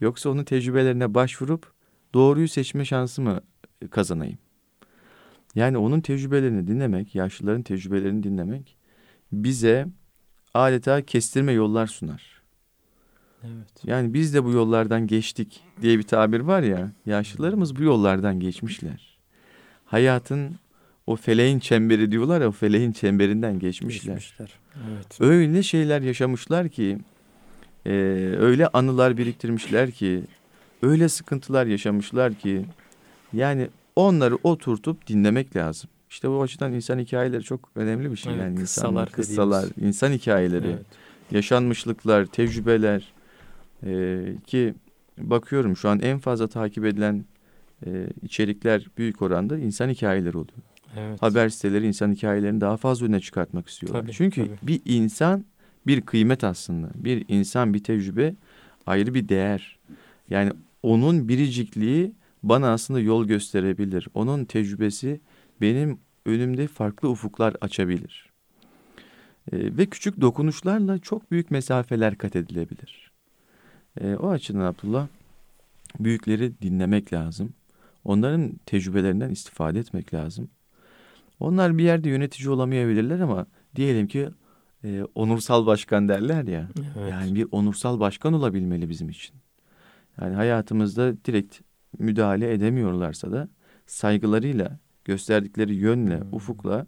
[0.00, 1.72] yoksa onun tecrübelerine başvurup
[2.14, 3.40] doğruyu seçme şansı mı
[3.90, 4.38] kazanayım?
[5.54, 8.76] Yani onun tecrübelerini dinlemek, yaşlıların tecrübelerini dinlemek
[9.32, 9.86] bize
[10.54, 12.41] adeta kestirme yollar sunar.
[13.44, 13.84] Evet.
[13.84, 19.18] Yani biz de bu yollardan geçtik diye bir tabir var ya, yaşlılarımız bu yollardan geçmişler.
[19.84, 20.56] Hayatın
[21.06, 24.14] o feleğin çemberi diyorlar ya, o feleğin çemberinden geçmişler.
[24.14, 24.50] geçmişler.
[24.90, 25.20] Evet.
[25.20, 26.98] Öyle şeyler yaşamışlar ki
[27.86, 27.90] e,
[28.38, 30.22] öyle anılar biriktirmişler ki,
[30.82, 32.64] öyle sıkıntılar yaşamışlar ki,
[33.32, 35.90] yani onları oturtup dinlemek lazım.
[36.10, 38.32] İşte bu açıdan insan hikayeleri çok önemli bir şey.
[38.32, 40.86] Evet, yani kıssalar, kıssalar, insan hikayeleri, evet.
[41.30, 43.12] yaşanmışlıklar, tecrübeler
[43.86, 44.74] e, ki
[45.18, 47.24] bakıyorum şu an en fazla takip edilen
[47.86, 50.58] e, içerikler büyük oranda insan hikayeleri oluyor.
[50.96, 51.22] Evet.
[51.22, 54.00] Haber siteleri insan hikayelerini daha fazla öne çıkartmak istiyorlar.
[54.00, 54.56] Tabii, Çünkü tabii.
[54.62, 55.44] bir insan
[55.86, 56.90] bir kıymet aslında.
[56.94, 58.34] Bir insan, bir tecrübe
[58.86, 59.78] ayrı bir değer.
[60.30, 64.08] Yani onun biricikliği bana aslında yol gösterebilir.
[64.14, 65.20] Onun tecrübesi
[65.60, 68.32] benim önümde farklı ufuklar açabilir.
[69.52, 73.11] E, ve küçük dokunuşlarla çok büyük mesafeler kat edilebilir.
[74.00, 75.08] E, o açıdan Abdullah
[76.00, 77.52] büyükleri dinlemek lazım.
[78.04, 80.48] Onların tecrübelerinden istifade etmek lazım.
[81.40, 84.28] Onlar bir yerde yönetici olamayabilirler ama diyelim ki
[84.84, 86.68] e, onursal başkan derler ya.
[86.96, 87.10] Evet.
[87.10, 89.36] Yani bir onursal başkan olabilmeli bizim için.
[90.20, 91.60] Yani hayatımızda direkt
[91.98, 93.48] müdahale edemiyorlarsa da
[93.86, 96.32] saygılarıyla, gösterdikleri yönle, hmm.
[96.32, 96.86] ufukla,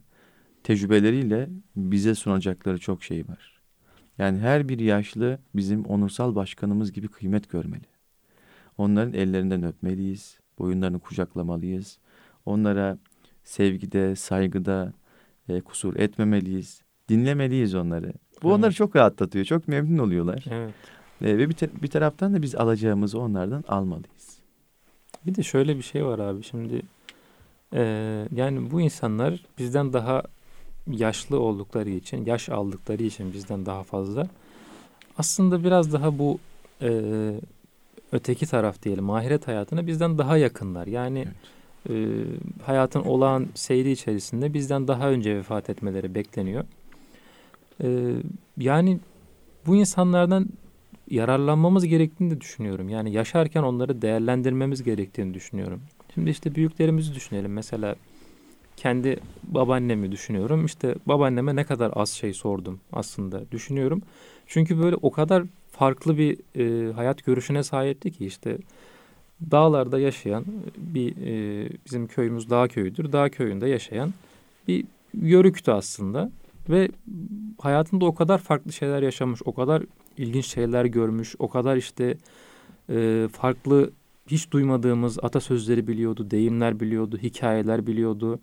[0.63, 3.54] tecrübeleriyle bize sunacakları çok şey var.
[4.19, 7.87] Yani her bir yaşlı bizim onursal başkanımız gibi kıymet görmeli.
[8.79, 11.99] Onların ellerinden öpmeliyiz, boyunlarını kucaklamalıyız.
[12.47, 12.99] Onlara
[13.45, 14.93] sevgide, saygıda
[15.49, 16.83] e, kusur etmemeliyiz.
[17.09, 18.13] Dinlemeliyiz onları.
[18.43, 18.59] Bu evet.
[18.59, 19.45] onları çok rahatlatıyor.
[19.45, 20.45] Çok memnun oluyorlar.
[20.51, 20.75] Evet.
[21.23, 24.39] E, ve bir, bir taraftan da biz alacağımızı onlardan almalıyız.
[25.27, 26.43] Bir de şöyle bir şey var abi.
[26.43, 26.83] Şimdi
[27.73, 27.83] e,
[28.35, 30.23] yani bu insanlar bizden daha
[30.91, 34.29] yaşlı oldukları için, yaş aldıkları için bizden daha fazla.
[35.19, 36.39] Aslında biraz daha bu
[36.83, 36.91] e,
[38.13, 40.87] öteki taraf diyelim ahiret hayatına bizden daha yakınlar.
[40.87, 41.29] Yani
[41.89, 42.09] evet.
[42.09, 42.25] e,
[42.63, 46.65] hayatın olağan seyri içerisinde bizden daha önce vefat etmeleri bekleniyor.
[47.83, 48.15] Ee,
[48.59, 48.99] yani
[49.67, 50.49] bu insanlardan
[51.11, 52.89] yararlanmamız gerektiğini de düşünüyorum.
[52.89, 55.81] Yani yaşarken onları değerlendirmemiz gerektiğini düşünüyorum.
[56.15, 57.53] Şimdi işte büyüklerimizi düşünelim.
[57.53, 57.97] Mesela
[58.77, 60.65] kendi babaannemi düşünüyorum.
[60.65, 64.03] İşte babaanneme ne kadar az şey sordum aslında düşünüyorum.
[64.47, 68.59] Çünkü böyle o kadar farklı bir e, hayat görüşüne sahipti ki işte
[69.51, 70.45] dağlarda yaşayan
[70.77, 73.13] bir e, bizim köyümüz dağ köyüdür.
[73.13, 74.13] Dağ köyünde yaşayan
[74.69, 74.85] bir
[75.23, 76.31] yörüktü aslında
[76.69, 76.89] ve
[77.59, 79.83] hayatında o kadar farklı şeyler yaşamış, o kadar
[80.19, 82.17] ilginç şeyler görmüş, o kadar işte
[82.91, 83.91] e, farklı
[84.27, 88.41] hiç duymadığımız atasözleri biliyordu, deyimler biliyordu, hikayeler biliyordu.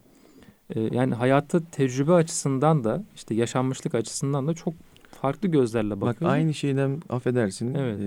[0.76, 4.74] E, yani hayatta tecrübe açısından da işte yaşanmışlık açısından da çok
[5.22, 6.22] farklı gözlerle bakıyor.
[6.22, 7.76] Bak aynı şeyden affedersin.
[7.76, 8.00] Evet.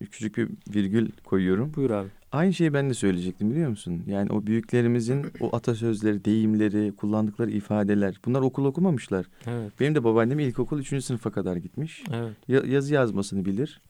[0.00, 1.74] E, küçük bir virgül koyuyorum.
[1.76, 2.08] Buyur abi.
[2.32, 4.02] Aynı şeyi ben de söyleyecektim biliyor musun?
[4.06, 9.26] Yani o büyüklerimizin o atasözleri, deyimleri, kullandıkları ifadeler bunlar okul okumamışlar.
[9.46, 9.72] Evet.
[9.80, 11.04] Benim de babaannem ilkokul 3.
[11.04, 12.04] sınıfa kadar gitmiş.
[12.14, 12.32] Evet.
[12.48, 13.80] Ya, yazı yazmasını bilir.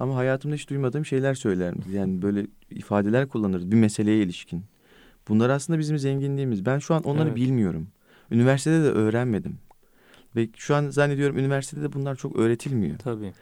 [0.00, 1.74] Ama hayatımda hiç duymadığım şeyler söyler.
[1.92, 4.64] Yani böyle ifadeler kullanır bir meseleye ilişkin.
[5.28, 6.66] Bunlar aslında bizim zenginliğimiz.
[6.66, 7.36] Ben şu an onları Evet.
[7.36, 7.88] bilmiyorum.
[8.30, 9.58] Üniversitede de öğrenmedim.
[10.36, 12.98] Ve şu an zannediyorum üniversitede de bunlar çok öğretilmiyor.
[12.98, 13.32] Tabii.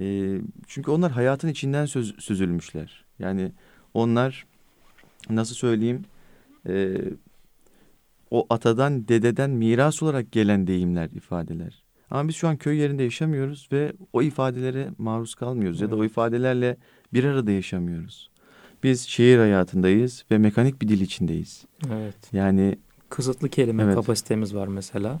[0.00, 3.04] E, çünkü onlar hayatın içinden söz, süzülmüşler.
[3.18, 3.52] Yani
[3.94, 4.46] onlar
[5.30, 6.04] nasıl söyleyeyim
[6.68, 6.96] e,
[8.30, 11.82] o atadan dededen miras olarak gelen deyimler ifadeler.
[12.10, 15.98] Ama biz şu an köy yerinde yaşamıyoruz ve o ifadelere maruz kalmıyoruz ya da o
[15.98, 16.10] Evet.
[16.10, 16.76] ifadelerle
[17.12, 18.30] bir arada yaşamıyoruz.
[18.82, 21.64] Biz şehir hayatındayız ve mekanik bir dil içindeyiz.
[21.92, 22.14] Evet.
[22.32, 22.76] Yani
[23.08, 23.94] Kısıtlı kelime Evet.
[23.94, 25.18] kapasitemiz var mesela.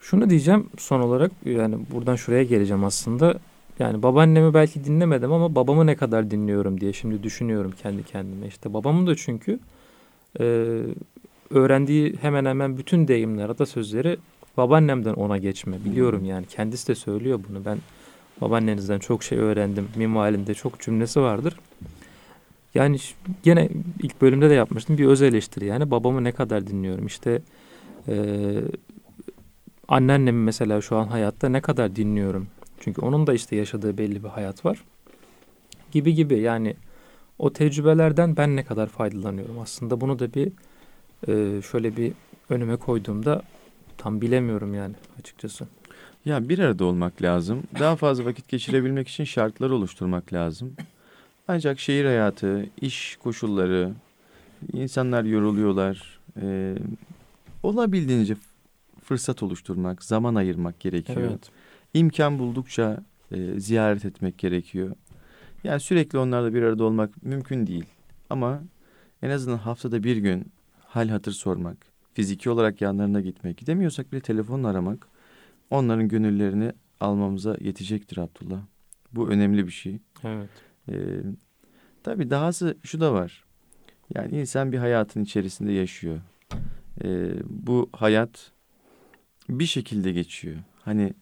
[0.00, 3.34] Şunu diyeceğim son olarak yani buradan şuraya geleceğim aslında.
[3.78, 8.46] Yani babaannemi belki dinlemedim ama babamı ne kadar dinliyorum diye şimdi düşünüyorum kendi kendime.
[8.46, 9.58] İşte babamın da çünkü
[10.40, 10.44] e,
[11.50, 14.16] öğrendiği hemen hemen bütün deyimler, atasözleri
[14.56, 15.76] babaannemden ona geçme.
[15.84, 17.64] Biliyorum yani kendisi de söylüyor bunu.
[17.64, 17.78] Ben
[18.40, 19.88] babaannenizden çok şey öğrendim.
[19.96, 21.56] Minvalinde çok cümlesi vardır.
[22.74, 22.96] Yani
[23.42, 23.68] gene
[24.02, 24.98] ilk bölümde de yapmıştım.
[24.98, 25.90] Bir öz eleştiri yani.
[25.90, 27.06] Babamı ne kadar dinliyorum?
[27.06, 27.42] İşte
[28.08, 28.62] eee
[29.88, 32.46] anneannemi mesela şu an hayatta ne kadar dinliyorum?
[32.80, 34.84] Çünkü onun da işte yaşadığı belli bir hayat var.
[35.92, 36.38] Gibi gibi.
[36.40, 36.76] Yani
[37.38, 39.58] o tecrübelerden ben ne kadar faydalanıyorum?
[39.58, 40.52] Aslında bunu da bir
[41.28, 42.12] eee, şöyle bir
[42.50, 43.42] önüme koyduğumda
[43.98, 45.66] tam bilemiyorum yani açıkçası.
[46.24, 47.62] Ya bir arada olmak lazım.
[47.78, 50.72] Daha fazla vakit geçirebilmek için şartlar oluşturmak lazım.
[51.48, 53.92] Ancak şehir hayatı, iş koşulları,
[54.72, 56.20] insanlar yoruluyorlar.
[56.42, 56.74] Ee,
[57.62, 58.36] olabildiğince
[59.04, 61.30] fırsat oluşturmak, zaman ayırmak gerekiyor.
[61.30, 61.50] Evet.
[61.94, 64.96] İmkan buldukça e, ziyaret etmek gerekiyor.
[65.64, 67.84] Yani sürekli onlarla bir arada olmak mümkün değil.
[68.30, 68.62] Ama
[69.22, 71.76] en azından haftada bir gün hal hatır sormak,
[72.14, 75.08] fiziki olarak yanlarına gitmek, gidemiyorsak bile telefonla aramak
[75.70, 78.60] onların gönüllerini almamıza yetecektir Abdullah.
[79.12, 79.98] Bu önemli bir şey.
[80.24, 80.50] Evet.
[80.88, 80.94] Ee,
[82.02, 83.44] tabii dahası şu da var.
[84.14, 86.20] Yani insan bir hayatın içerisinde yaşıyor.
[87.04, 88.52] Ee, bu hayat
[89.48, 90.56] bir şekilde geçiyor.
[90.84, 91.14] Hani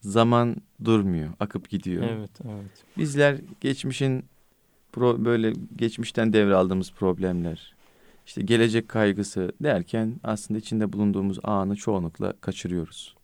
[0.00, 2.02] zaman durmuyor, akıp gidiyor.
[2.02, 2.84] Evet, evet.
[2.98, 4.24] Bizler geçmişin
[4.92, 7.74] pro, böyle geçmişten devraldığımız problemler,
[8.26, 13.14] işte gelecek kaygısı derken aslında içinde bulunduğumuz anı çoğunlukla kaçırıyoruz.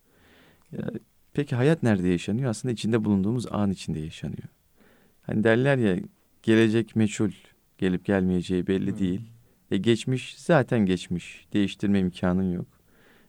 [0.72, 0.90] Ya,
[1.33, 2.50] peki hayat nerede yaşanıyor?
[2.50, 4.48] Aslında içinde bulunduğumuz an içinde yaşanıyor.
[5.26, 5.96] Hani derler ya
[6.42, 7.30] gelecek meçhul,
[7.78, 8.98] gelip gelmeyeceği belli Hı.
[8.98, 9.20] değil.
[9.70, 11.46] E geçmiş zaten geçmiş.
[11.52, 12.66] Değiştirme imkanın yok.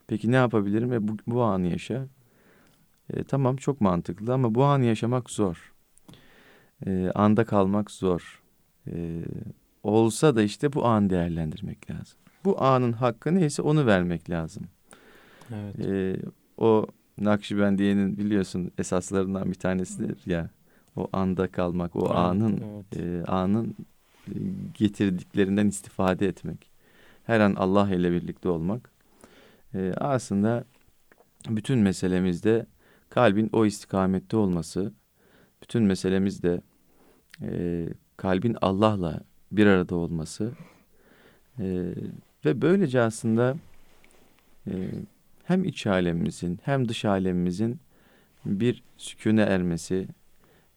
[0.08, 0.94] Peki ne yapabilirim?
[0.94, 2.08] E bu, bu anı yaşa.
[3.14, 5.74] E, tamam çok mantıklı ama bu anı yaşamak zor.
[6.86, 8.44] E, anda kalmak zor.
[8.88, 9.24] E,
[9.84, 12.18] olsa da işte bu anı değerlendirmek lazım.
[12.46, 14.64] Bu anın hakkı neyse onu vermek lazım.
[15.54, 15.86] Evet.
[15.86, 16.22] E,
[16.58, 20.50] o Nakşibendiye'nin biliyorsun esaslarından bir tanesidir ya.
[20.96, 22.62] O anda kalmak, o Evet, anın
[22.94, 23.06] evet.
[23.06, 23.76] e, anın
[24.28, 24.34] e,
[24.74, 26.70] getirdiklerinden istifade etmek.
[27.24, 28.92] Her an Allah ile birlikte olmak.
[29.74, 30.64] E, aslında
[31.50, 32.66] bütün meselemizde
[33.10, 34.94] kalbin o istikamette olması,
[35.62, 36.62] bütün meselemiz de
[37.42, 40.52] e, kalbin Allah'la bir arada olması
[41.60, 41.94] e,
[42.46, 43.56] ve böylece aslında
[44.68, 44.74] e,
[45.44, 47.80] hem iç alemimizin hem dış alemimizin
[48.46, 50.08] bir sükûne ermesi,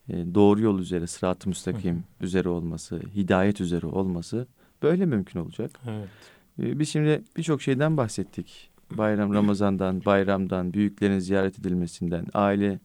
[0.09, 4.47] e, doğru yol üzere, sırat-ı müstakim üzere olması, hidayet üzere olması
[4.83, 5.71] böyle mümkün olacak.
[5.89, 6.09] Evet.
[6.63, 8.71] E, Biz şimdi birçok şeyden bahsettik.
[8.91, 12.81] Bayram, Ramazan'dan, bayramdan, büyüklerin ziyaret edilmesinden, aile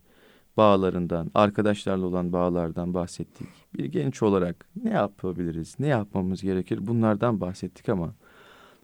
[0.58, 3.48] bağlarından, arkadaşlarla olan bağlardan bahsettik.
[3.78, 8.16] Bir genç olarak ne yapabiliriz, ne yapmamız gerekir bunlardan bahsettik ama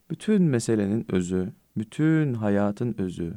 [0.10, 3.34] bütün meselenin özü, bütün hayatın özü,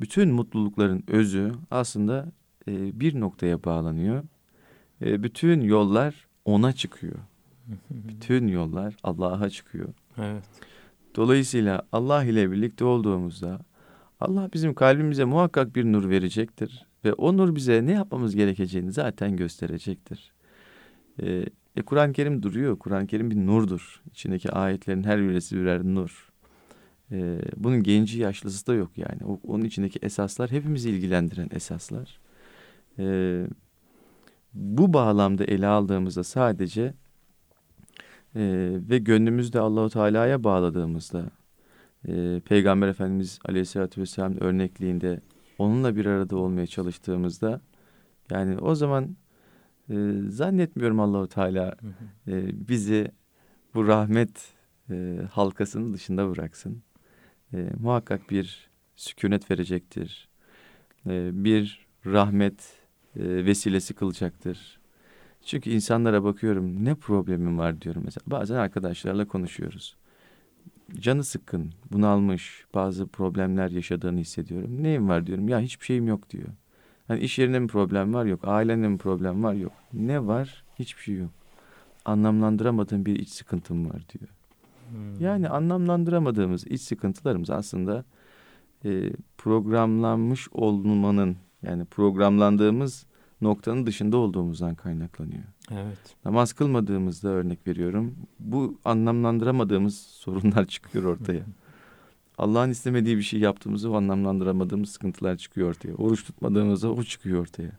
[0.00, 2.32] bütün mutlulukların özü aslında
[2.68, 4.22] e, bir noktaya bağlanıyor.
[5.02, 7.18] E, bütün yollar ona çıkıyor.
[7.90, 9.88] Bütün yollar Allah'a çıkıyor.
[10.18, 10.44] Evet.
[11.16, 13.60] Dolayısıyla Allah ile birlikte olduğumuzda
[14.20, 16.86] Allah bizim kalbimize muhakkak bir nur verecektir.
[17.04, 20.32] Ve o nur bize ne yapmamız gerekeceğini zaten gösterecektir.
[21.22, 21.44] Ee,
[21.76, 22.78] E Kur'an-ı Kerim duruyor.
[22.78, 24.02] Kur'an-ı Kerim bir nurdur.
[24.10, 26.32] İçindeki ayetlerin her birisi birer nur.
[27.12, 29.24] E, bunun genci yaşlısı da yok yani.
[29.24, 32.18] O, onun içindeki esaslar hepimizi ilgilendiren esaslar.
[32.98, 33.46] E,
[34.54, 36.82] bu bağlamda ele aldığımızda sadece
[38.36, 41.30] e, ve gönlümüzde Allahu Teala'ya bağladığımızda
[42.08, 45.20] e, Peygamber Efendimiz Aleyhisselatü Vesselam örnekliğinde
[45.58, 47.60] onunla bir arada olmaya çalıştığımızda
[48.30, 49.16] yani o zaman
[49.90, 49.94] e,
[50.28, 51.76] zannetmiyorum Allahu Teala
[52.28, 53.12] e, bizi
[53.74, 54.54] bu rahmet
[54.90, 56.82] e, halkasının dışında bıraksın.
[57.52, 60.28] E, muhakkak bir sükunet verecektir.
[61.06, 62.81] E, bir rahmet
[63.16, 64.78] e, vesilesi kılacaktır.
[65.44, 68.22] Çünkü insanlara bakıyorum ne problemim var diyorum mesela.
[68.26, 69.96] Bazen arkadaşlarla konuşuyoruz.
[71.00, 74.82] Canı sıkkın, bunalmış, bazı problemler yaşadığını hissediyorum.
[74.82, 75.48] Neyim var diyorum.
[75.48, 76.48] Ya hiçbir şeyim yok diyor.
[77.08, 78.24] Hani iş yerinde mi problem var?
[78.24, 78.40] Yok.
[78.44, 79.54] Ailende mi problem var?
[79.54, 79.72] Yok.
[79.92, 80.64] Ne var?
[80.78, 81.30] Hiçbir şey yok.
[82.04, 84.30] Anlamlandıramadığım bir iç sıkıntım var diyor.
[84.90, 85.20] Hmm.
[85.20, 88.04] Yani anlamlandıramadığımız iç sıkıntılarımız aslında
[88.84, 93.06] e, programlanmış olmanın yani programlandığımız
[93.40, 95.44] noktanın dışında olduğumuzdan kaynaklanıyor.
[95.70, 95.98] Evet.
[96.24, 98.14] Namaz kılmadığımızda örnek veriyorum.
[98.38, 101.42] Bu anlamlandıramadığımız sorunlar çıkıyor ortaya.
[102.38, 105.94] Allah'ın istemediği bir şey yaptığımızı o anlamlandıramadığımız sıkıntılar çıkıyor ortaya.
[105.94, 107.72] Oruç tutmadığımızda o çıkıyor ortaya.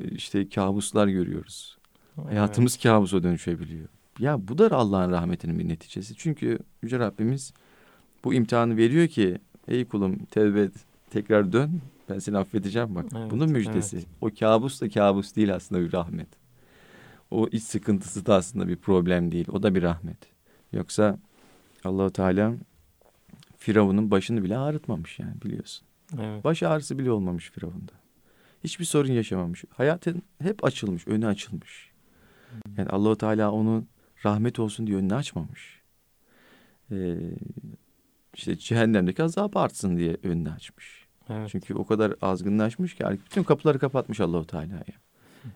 [0.00, 1.78] İşte kabuslar görüyoruz.
[2.18, 2.30] Evet.
[2.30, 3.88] Hayatımız kabusa dönüşebiliyor.
[4.18, 6.14] Ya bu da Allah'ın rahmetinin bir neticesi.
[6.16, 7.52] Çünkü Yüce Rabbimiz
[8.24, 10.72] bu imtihanı veriyor ki ey kulum tevbe et,
[11.10, 13.06] tekrar dön ben seni affedeceğim bak.
[13.16, 13.96] Evet, Bunun müjdesi.
[13.96, 14.06] Evet.
[14.20, 16.28] O kabus da kabus değil aslında bir rahmet.
[17.30, 19.46] O iç sıkıntısı da aslında bir problem değil.
[19.52, 20.18] O da bir rahmet.
[20.72, 21.18] Yoksa
[21.84, 22.54] Allahu Teala
[23.58, 25.86] Firavun'un başını bile ağrıtmamış yani biliyorsun.
[26.20, 26.44] Evet.
[26.44, 27.92] Baş ağrısı bile olmamış Firavun'da.
[28.64, 29.64] Hiçbir sorun yaşamamış.
[29.70, 31.90] Hayatın hep açılmış, önü açılmış.
[32.50, 32.74] Hmm.
[32.76, 33.84] Yani Allahu Teala onu
[34.24, 35.82] rahmet olsun diye önünü açmamış.
[36.90, 37.16] Ee,
[38.34, 41.01] işte cehennemdeki azabı artsın diye önünü açmış.
[41.32, 41.48] Evet.
[41.52, 45.02] Çünkü o kadar azgınlaşmış ki bütün kapıları kapatmış Allahu Teala'ya.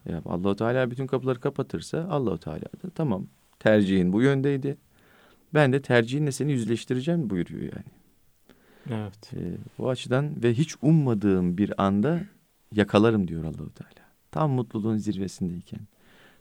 [0.09, 3.27] Yani Allahu Teala bütün kapıları kapatırsa Allahu Teala da tamam
[3.59, 4.77] tercihin bu yöndeydi.
[5.55, 7.97] Ben de tercihinle seni yüzleştireceğim buyuruyor yani.
[8.91, 9.33] Evet.
[9.35, 12.20] Ee, o açıdan ve hiç ummadığım bir anda
[12.72, 14.07] yakalarım diyor Allahu Teala.
[14.31, 15.81] Tam mutluluğun zirvesindeyken,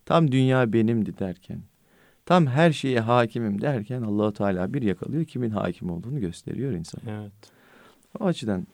[0.05, 1.61] tam dünya benimdi derken,
[2.25, 7.01] tam her şeye hakimim derken Allahu Teala bir yakalıyor kimin hakim olduğunu gösteriyor insan.
[7.09, 7.33] Evet.
[8.19, 8.67] O açıdan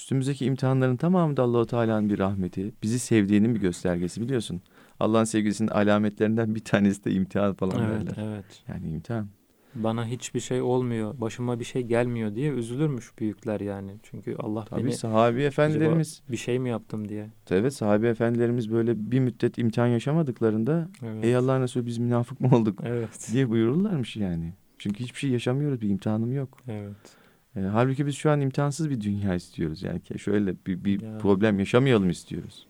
[0.00, 4.60] üstümüzdeki imtihanların tamamı da Allahu Teala'nın bir rahmeti, bizi sevdiğinin bir göstergesi biliyorsun.
[5.00, 8.32] Allah'ın sevgisinin alametlerinden bir tanesi de imtihan falan evet, derler.
[8.32, 8.62] Evet.
[8.68, 9.28] Yani imtihan
[9.74, 13.92] bana hiçbir şey olmuyor, başıma bir şey gelmiyor diye üzülürmüş büyükler yani.
[14.02, 17.30] Çünkü Allah Tabii beni sahabi efendilerimiz bir şey mi yaptım diye.
[17.50, 21.24] Evet sahabi efendilerimiz böyle bir müddet imtihan yaşamadıklarında evet.
[21.24, 23.28] ey Allah'ın Resulü biz münafık mı olduk evet.
[23.32, 24.54] diye buyururlarmış yani.
[24.78, 26.58] Çünkü hiçbir şey yaşamıyoruz, bir imtihanım yok.
[26.68, 27.19] Evet.
[27.60, 29.82] E, halbuki biz şu an imtihansız bir dünya istiyoruz.
[29.82, 31.18] Yani şöyle bir, bir ya.
[31.18, 32.66] problem yaşamayalım istiyoruz.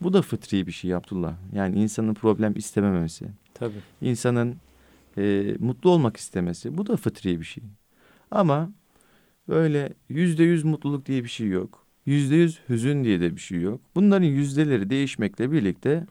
[0.00, 1.34] Bu da fıtri bir şey Abdullah.
[1.52, 3.26] Yani insanın problem istememesi.
[3.54, 3.80] Tabii.
[4.00, 4.56] İnsanın
[5.18, 6.78] e, mutlu olmak istemesi.
[6.78, 7.64] Bu da fıtri bir şey.
[8.30, 8.70] Ama
[9.48, 11.86] böyle yüzde yüz mutluluk diye bir şey yok.
[12.06, 13.80] Yüzde yüz hüzün diye de bir şey yok.
[13.94, 16.06] Bunların yüzdeleri değişmekle birlikte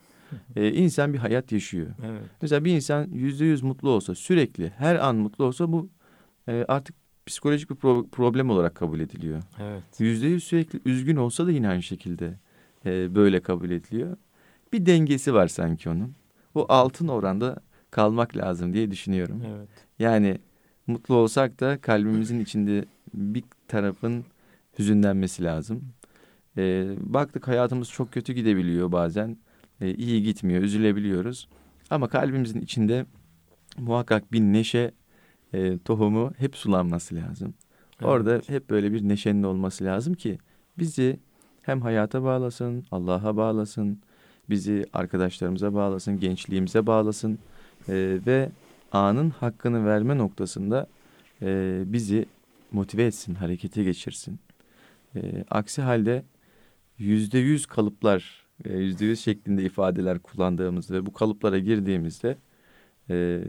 [0.55, 1.88] e, insan bir hayat yaşıyor.
[2.05, 2.21] Evet.
[2.41, 5.89] Mesela bir insan yüzde yüz mutlu olsa, sürekli her an mutlu olsa bu
[6.47, 6.95] e, artık
[7.28, 9.41] psikolojik bir pro- problem olarak kabul ediliyor.
[9.99, 12.34] Yüzde yüz sürekli üzgün olsa da yine aynı şekilde
[12.86, 14.17] e, böyle kabul ediliyor.
[14.73, 16.13] Bir dengesi var sanki onun.
[16.55, 17.57] Bu altın oranda
[17.91, 19.41] kalmak lazım diye düşünüyorum.
[19.47, 19.69] Evet.
[19.99, 20.38] Yani
[20.88, 24.25] mutlu olsak da kalbimizin içinde bir tarafın
[24.80, 25.84] hüzünlenmesi lazım.
[26.57, 29.38] Ee, baktık hayatımız çok kötü gidebiliyor bazen.
[29.82, 31.47] Ee, iyi gitmiyor, üzülebiliyoruz.
[31.89, 33.05] Ama kalbimizin içinde
[33.78, 34.91] muhakkak bir neşe
[35.54, 37.54] e, tohumu hep sulanması lazım.
[38.00, 38.10] Evet.
[38.10, 40.38] Orada hep böyle bir neşenin olması lazım ki
[40.78, 41.20] bizi
[41.62, 44.00] hem hayata bağlasın, Allah'a bağlasın,
[44.50, 47.39] bizi arkadaşlarımıza bağlasın, gençliğimize bağlasın
[47.89, 48.50] e, ve
[48.91, 50.88] anın hakkını verme noktasında
[51.41, 52.26] e, bizi
[52.72, 54.39] motive etsin, harekete geçirsin.
[55.16, 56.24] E, aksi halde
[56.98, 62.38] yüzde yüz kalıplar, e, yüzde yüz şeklinde ifadeler kullandığımızda ve bu kalıplara girdiğimizde
[63.10, 63.43] e,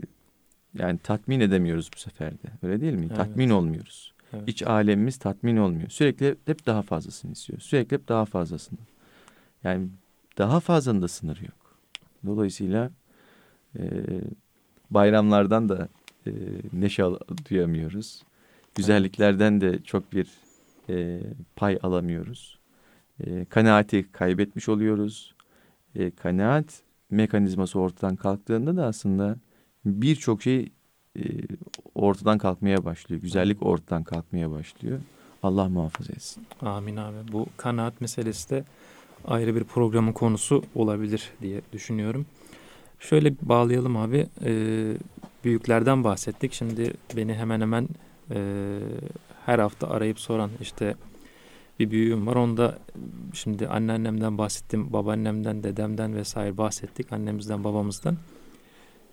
[0.74, 2.48] yani tatmin edemiyoruz bu sefer de.
[2.62, 3.06] Öyle değil mi?
[3.06, 3.16] Evet.
[3.16, 4.14] Tatmin olmuyoruz.
[4.32, 4.42] Evet.
[4.46, 5.88] İç alemimiz tatmin olmuyor.
[5.88, 7.60] Sürekli hep daha fazlasını istiyor.
[7.60, 8.78] Sürekli hep daha fazlasını.
[9.64, 9.88] Yani
[10.38, 11.78] daha fazlanın da sınırı yok.
[12.26, 12.90] Dolayısıyla
[13.78, 13.82] e,
[14.90, 15.88] bayramlardan da
[16.26, 16.32] e,
[16.72, 17.04] neşe
[17.50, 18.22] duyamıyoruz.
[18.74, 20.28] Güzelliklerden de çok bir
[20.88, 21.20] e,
[21.56, 22.58] pay alamıyoruz.
[23.20, 25.34] E, kanaati kaybetmiş oluyoruz.
[25.94, 29.36] E, kanaat mekanizması ortadan kalktığında da aslında
[29.88, 30.72] birçok şey
[31.18, 31.22] e,
[31.94, 33.22] ortadan kalkmaya başlıyor.
[33.22, 35.00] Güzellik ortadan kalkmaya başlıyor.
[35.42, 36.46] Allah muhafaza etsin.
[36.60, 37.32] Amin abi.
[37.32, 38.64] Bu kanaat meselesi de
[39.26, 42.26] ayrı bir programın konusu olabilir diye düşünüyorum.
[42.98, 44.26] Şöyle bağlayalım abi.
[44.44, 44.94] Ee,
[45.44, 46.52] büyüklerden bahsettik.
[46.52, 47.88] Şimdi beni hemen hemen
[48.30, 48.78] e,
[49.46, 50.94] her hafta arayıp soran işte
[51.78, 52.36] bir büyüğüm var.
[52.36, 52.78] Onda
[53.32, 57.12] şimdi anneannemden bahsettim, babaannemden, dedemden vesaire bahsettik.
[57.12, 58.16] Annemizden, babamızdan.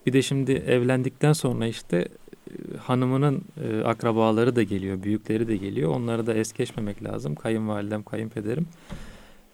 [0.05, 5.89] Bir de şimdi evlendikten sonra işte e, hanımının e, akrabaları da geliyor, büyükleri de geliyor.
[5.89, 7.35] Onları da es geçmemek lazım.
[7.35, 8.67] Kayınvalidem, kayınpederim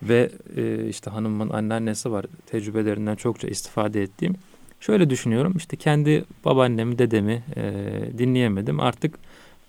[0.04, 2.26] ve e, işte hanımın anneannesi var.
[2.46, 4.36] Tecrübelerinden çokça istifade ettiğim.
[4.80, 7.84] Şöyle düşünüyorum işte kendi babaannemi, dedemi e,
[8.18, 8.80] dinleyemedim.
[8.80, 9.16] Artık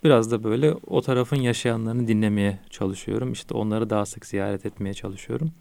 [0.05, 3.33] biraz da böyle o tarafın yaşayanlarını dinlemeye çalışıyorum.
[3.33, 5.53] İşte onları daha sık ziyaret etmeye çalışıyorum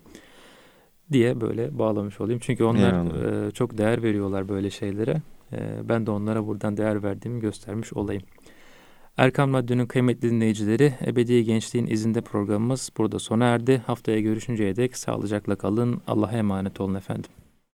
[1.12, 2.39] diye böyle bağlamış olayım.
[2.43, 2.91] Çünkü onlar
[3.47, 5.22] e, çok değer veriyorlar böyle şeylere.
[5.53, 8.24] E, ben de onlara buradan değer verdiğimi göstermiş olayım.
[9.18, 13.82] Erkam Radyo'nun kıymetli dinleyicileri Ebedi Gençliğin izinde programımız burada sona erdi.
[13.88, 16.01] Haftaya görüşünceye dek sağlıcakla kalın.
[16.07, 17.32] Allah'a emanet olun efendim.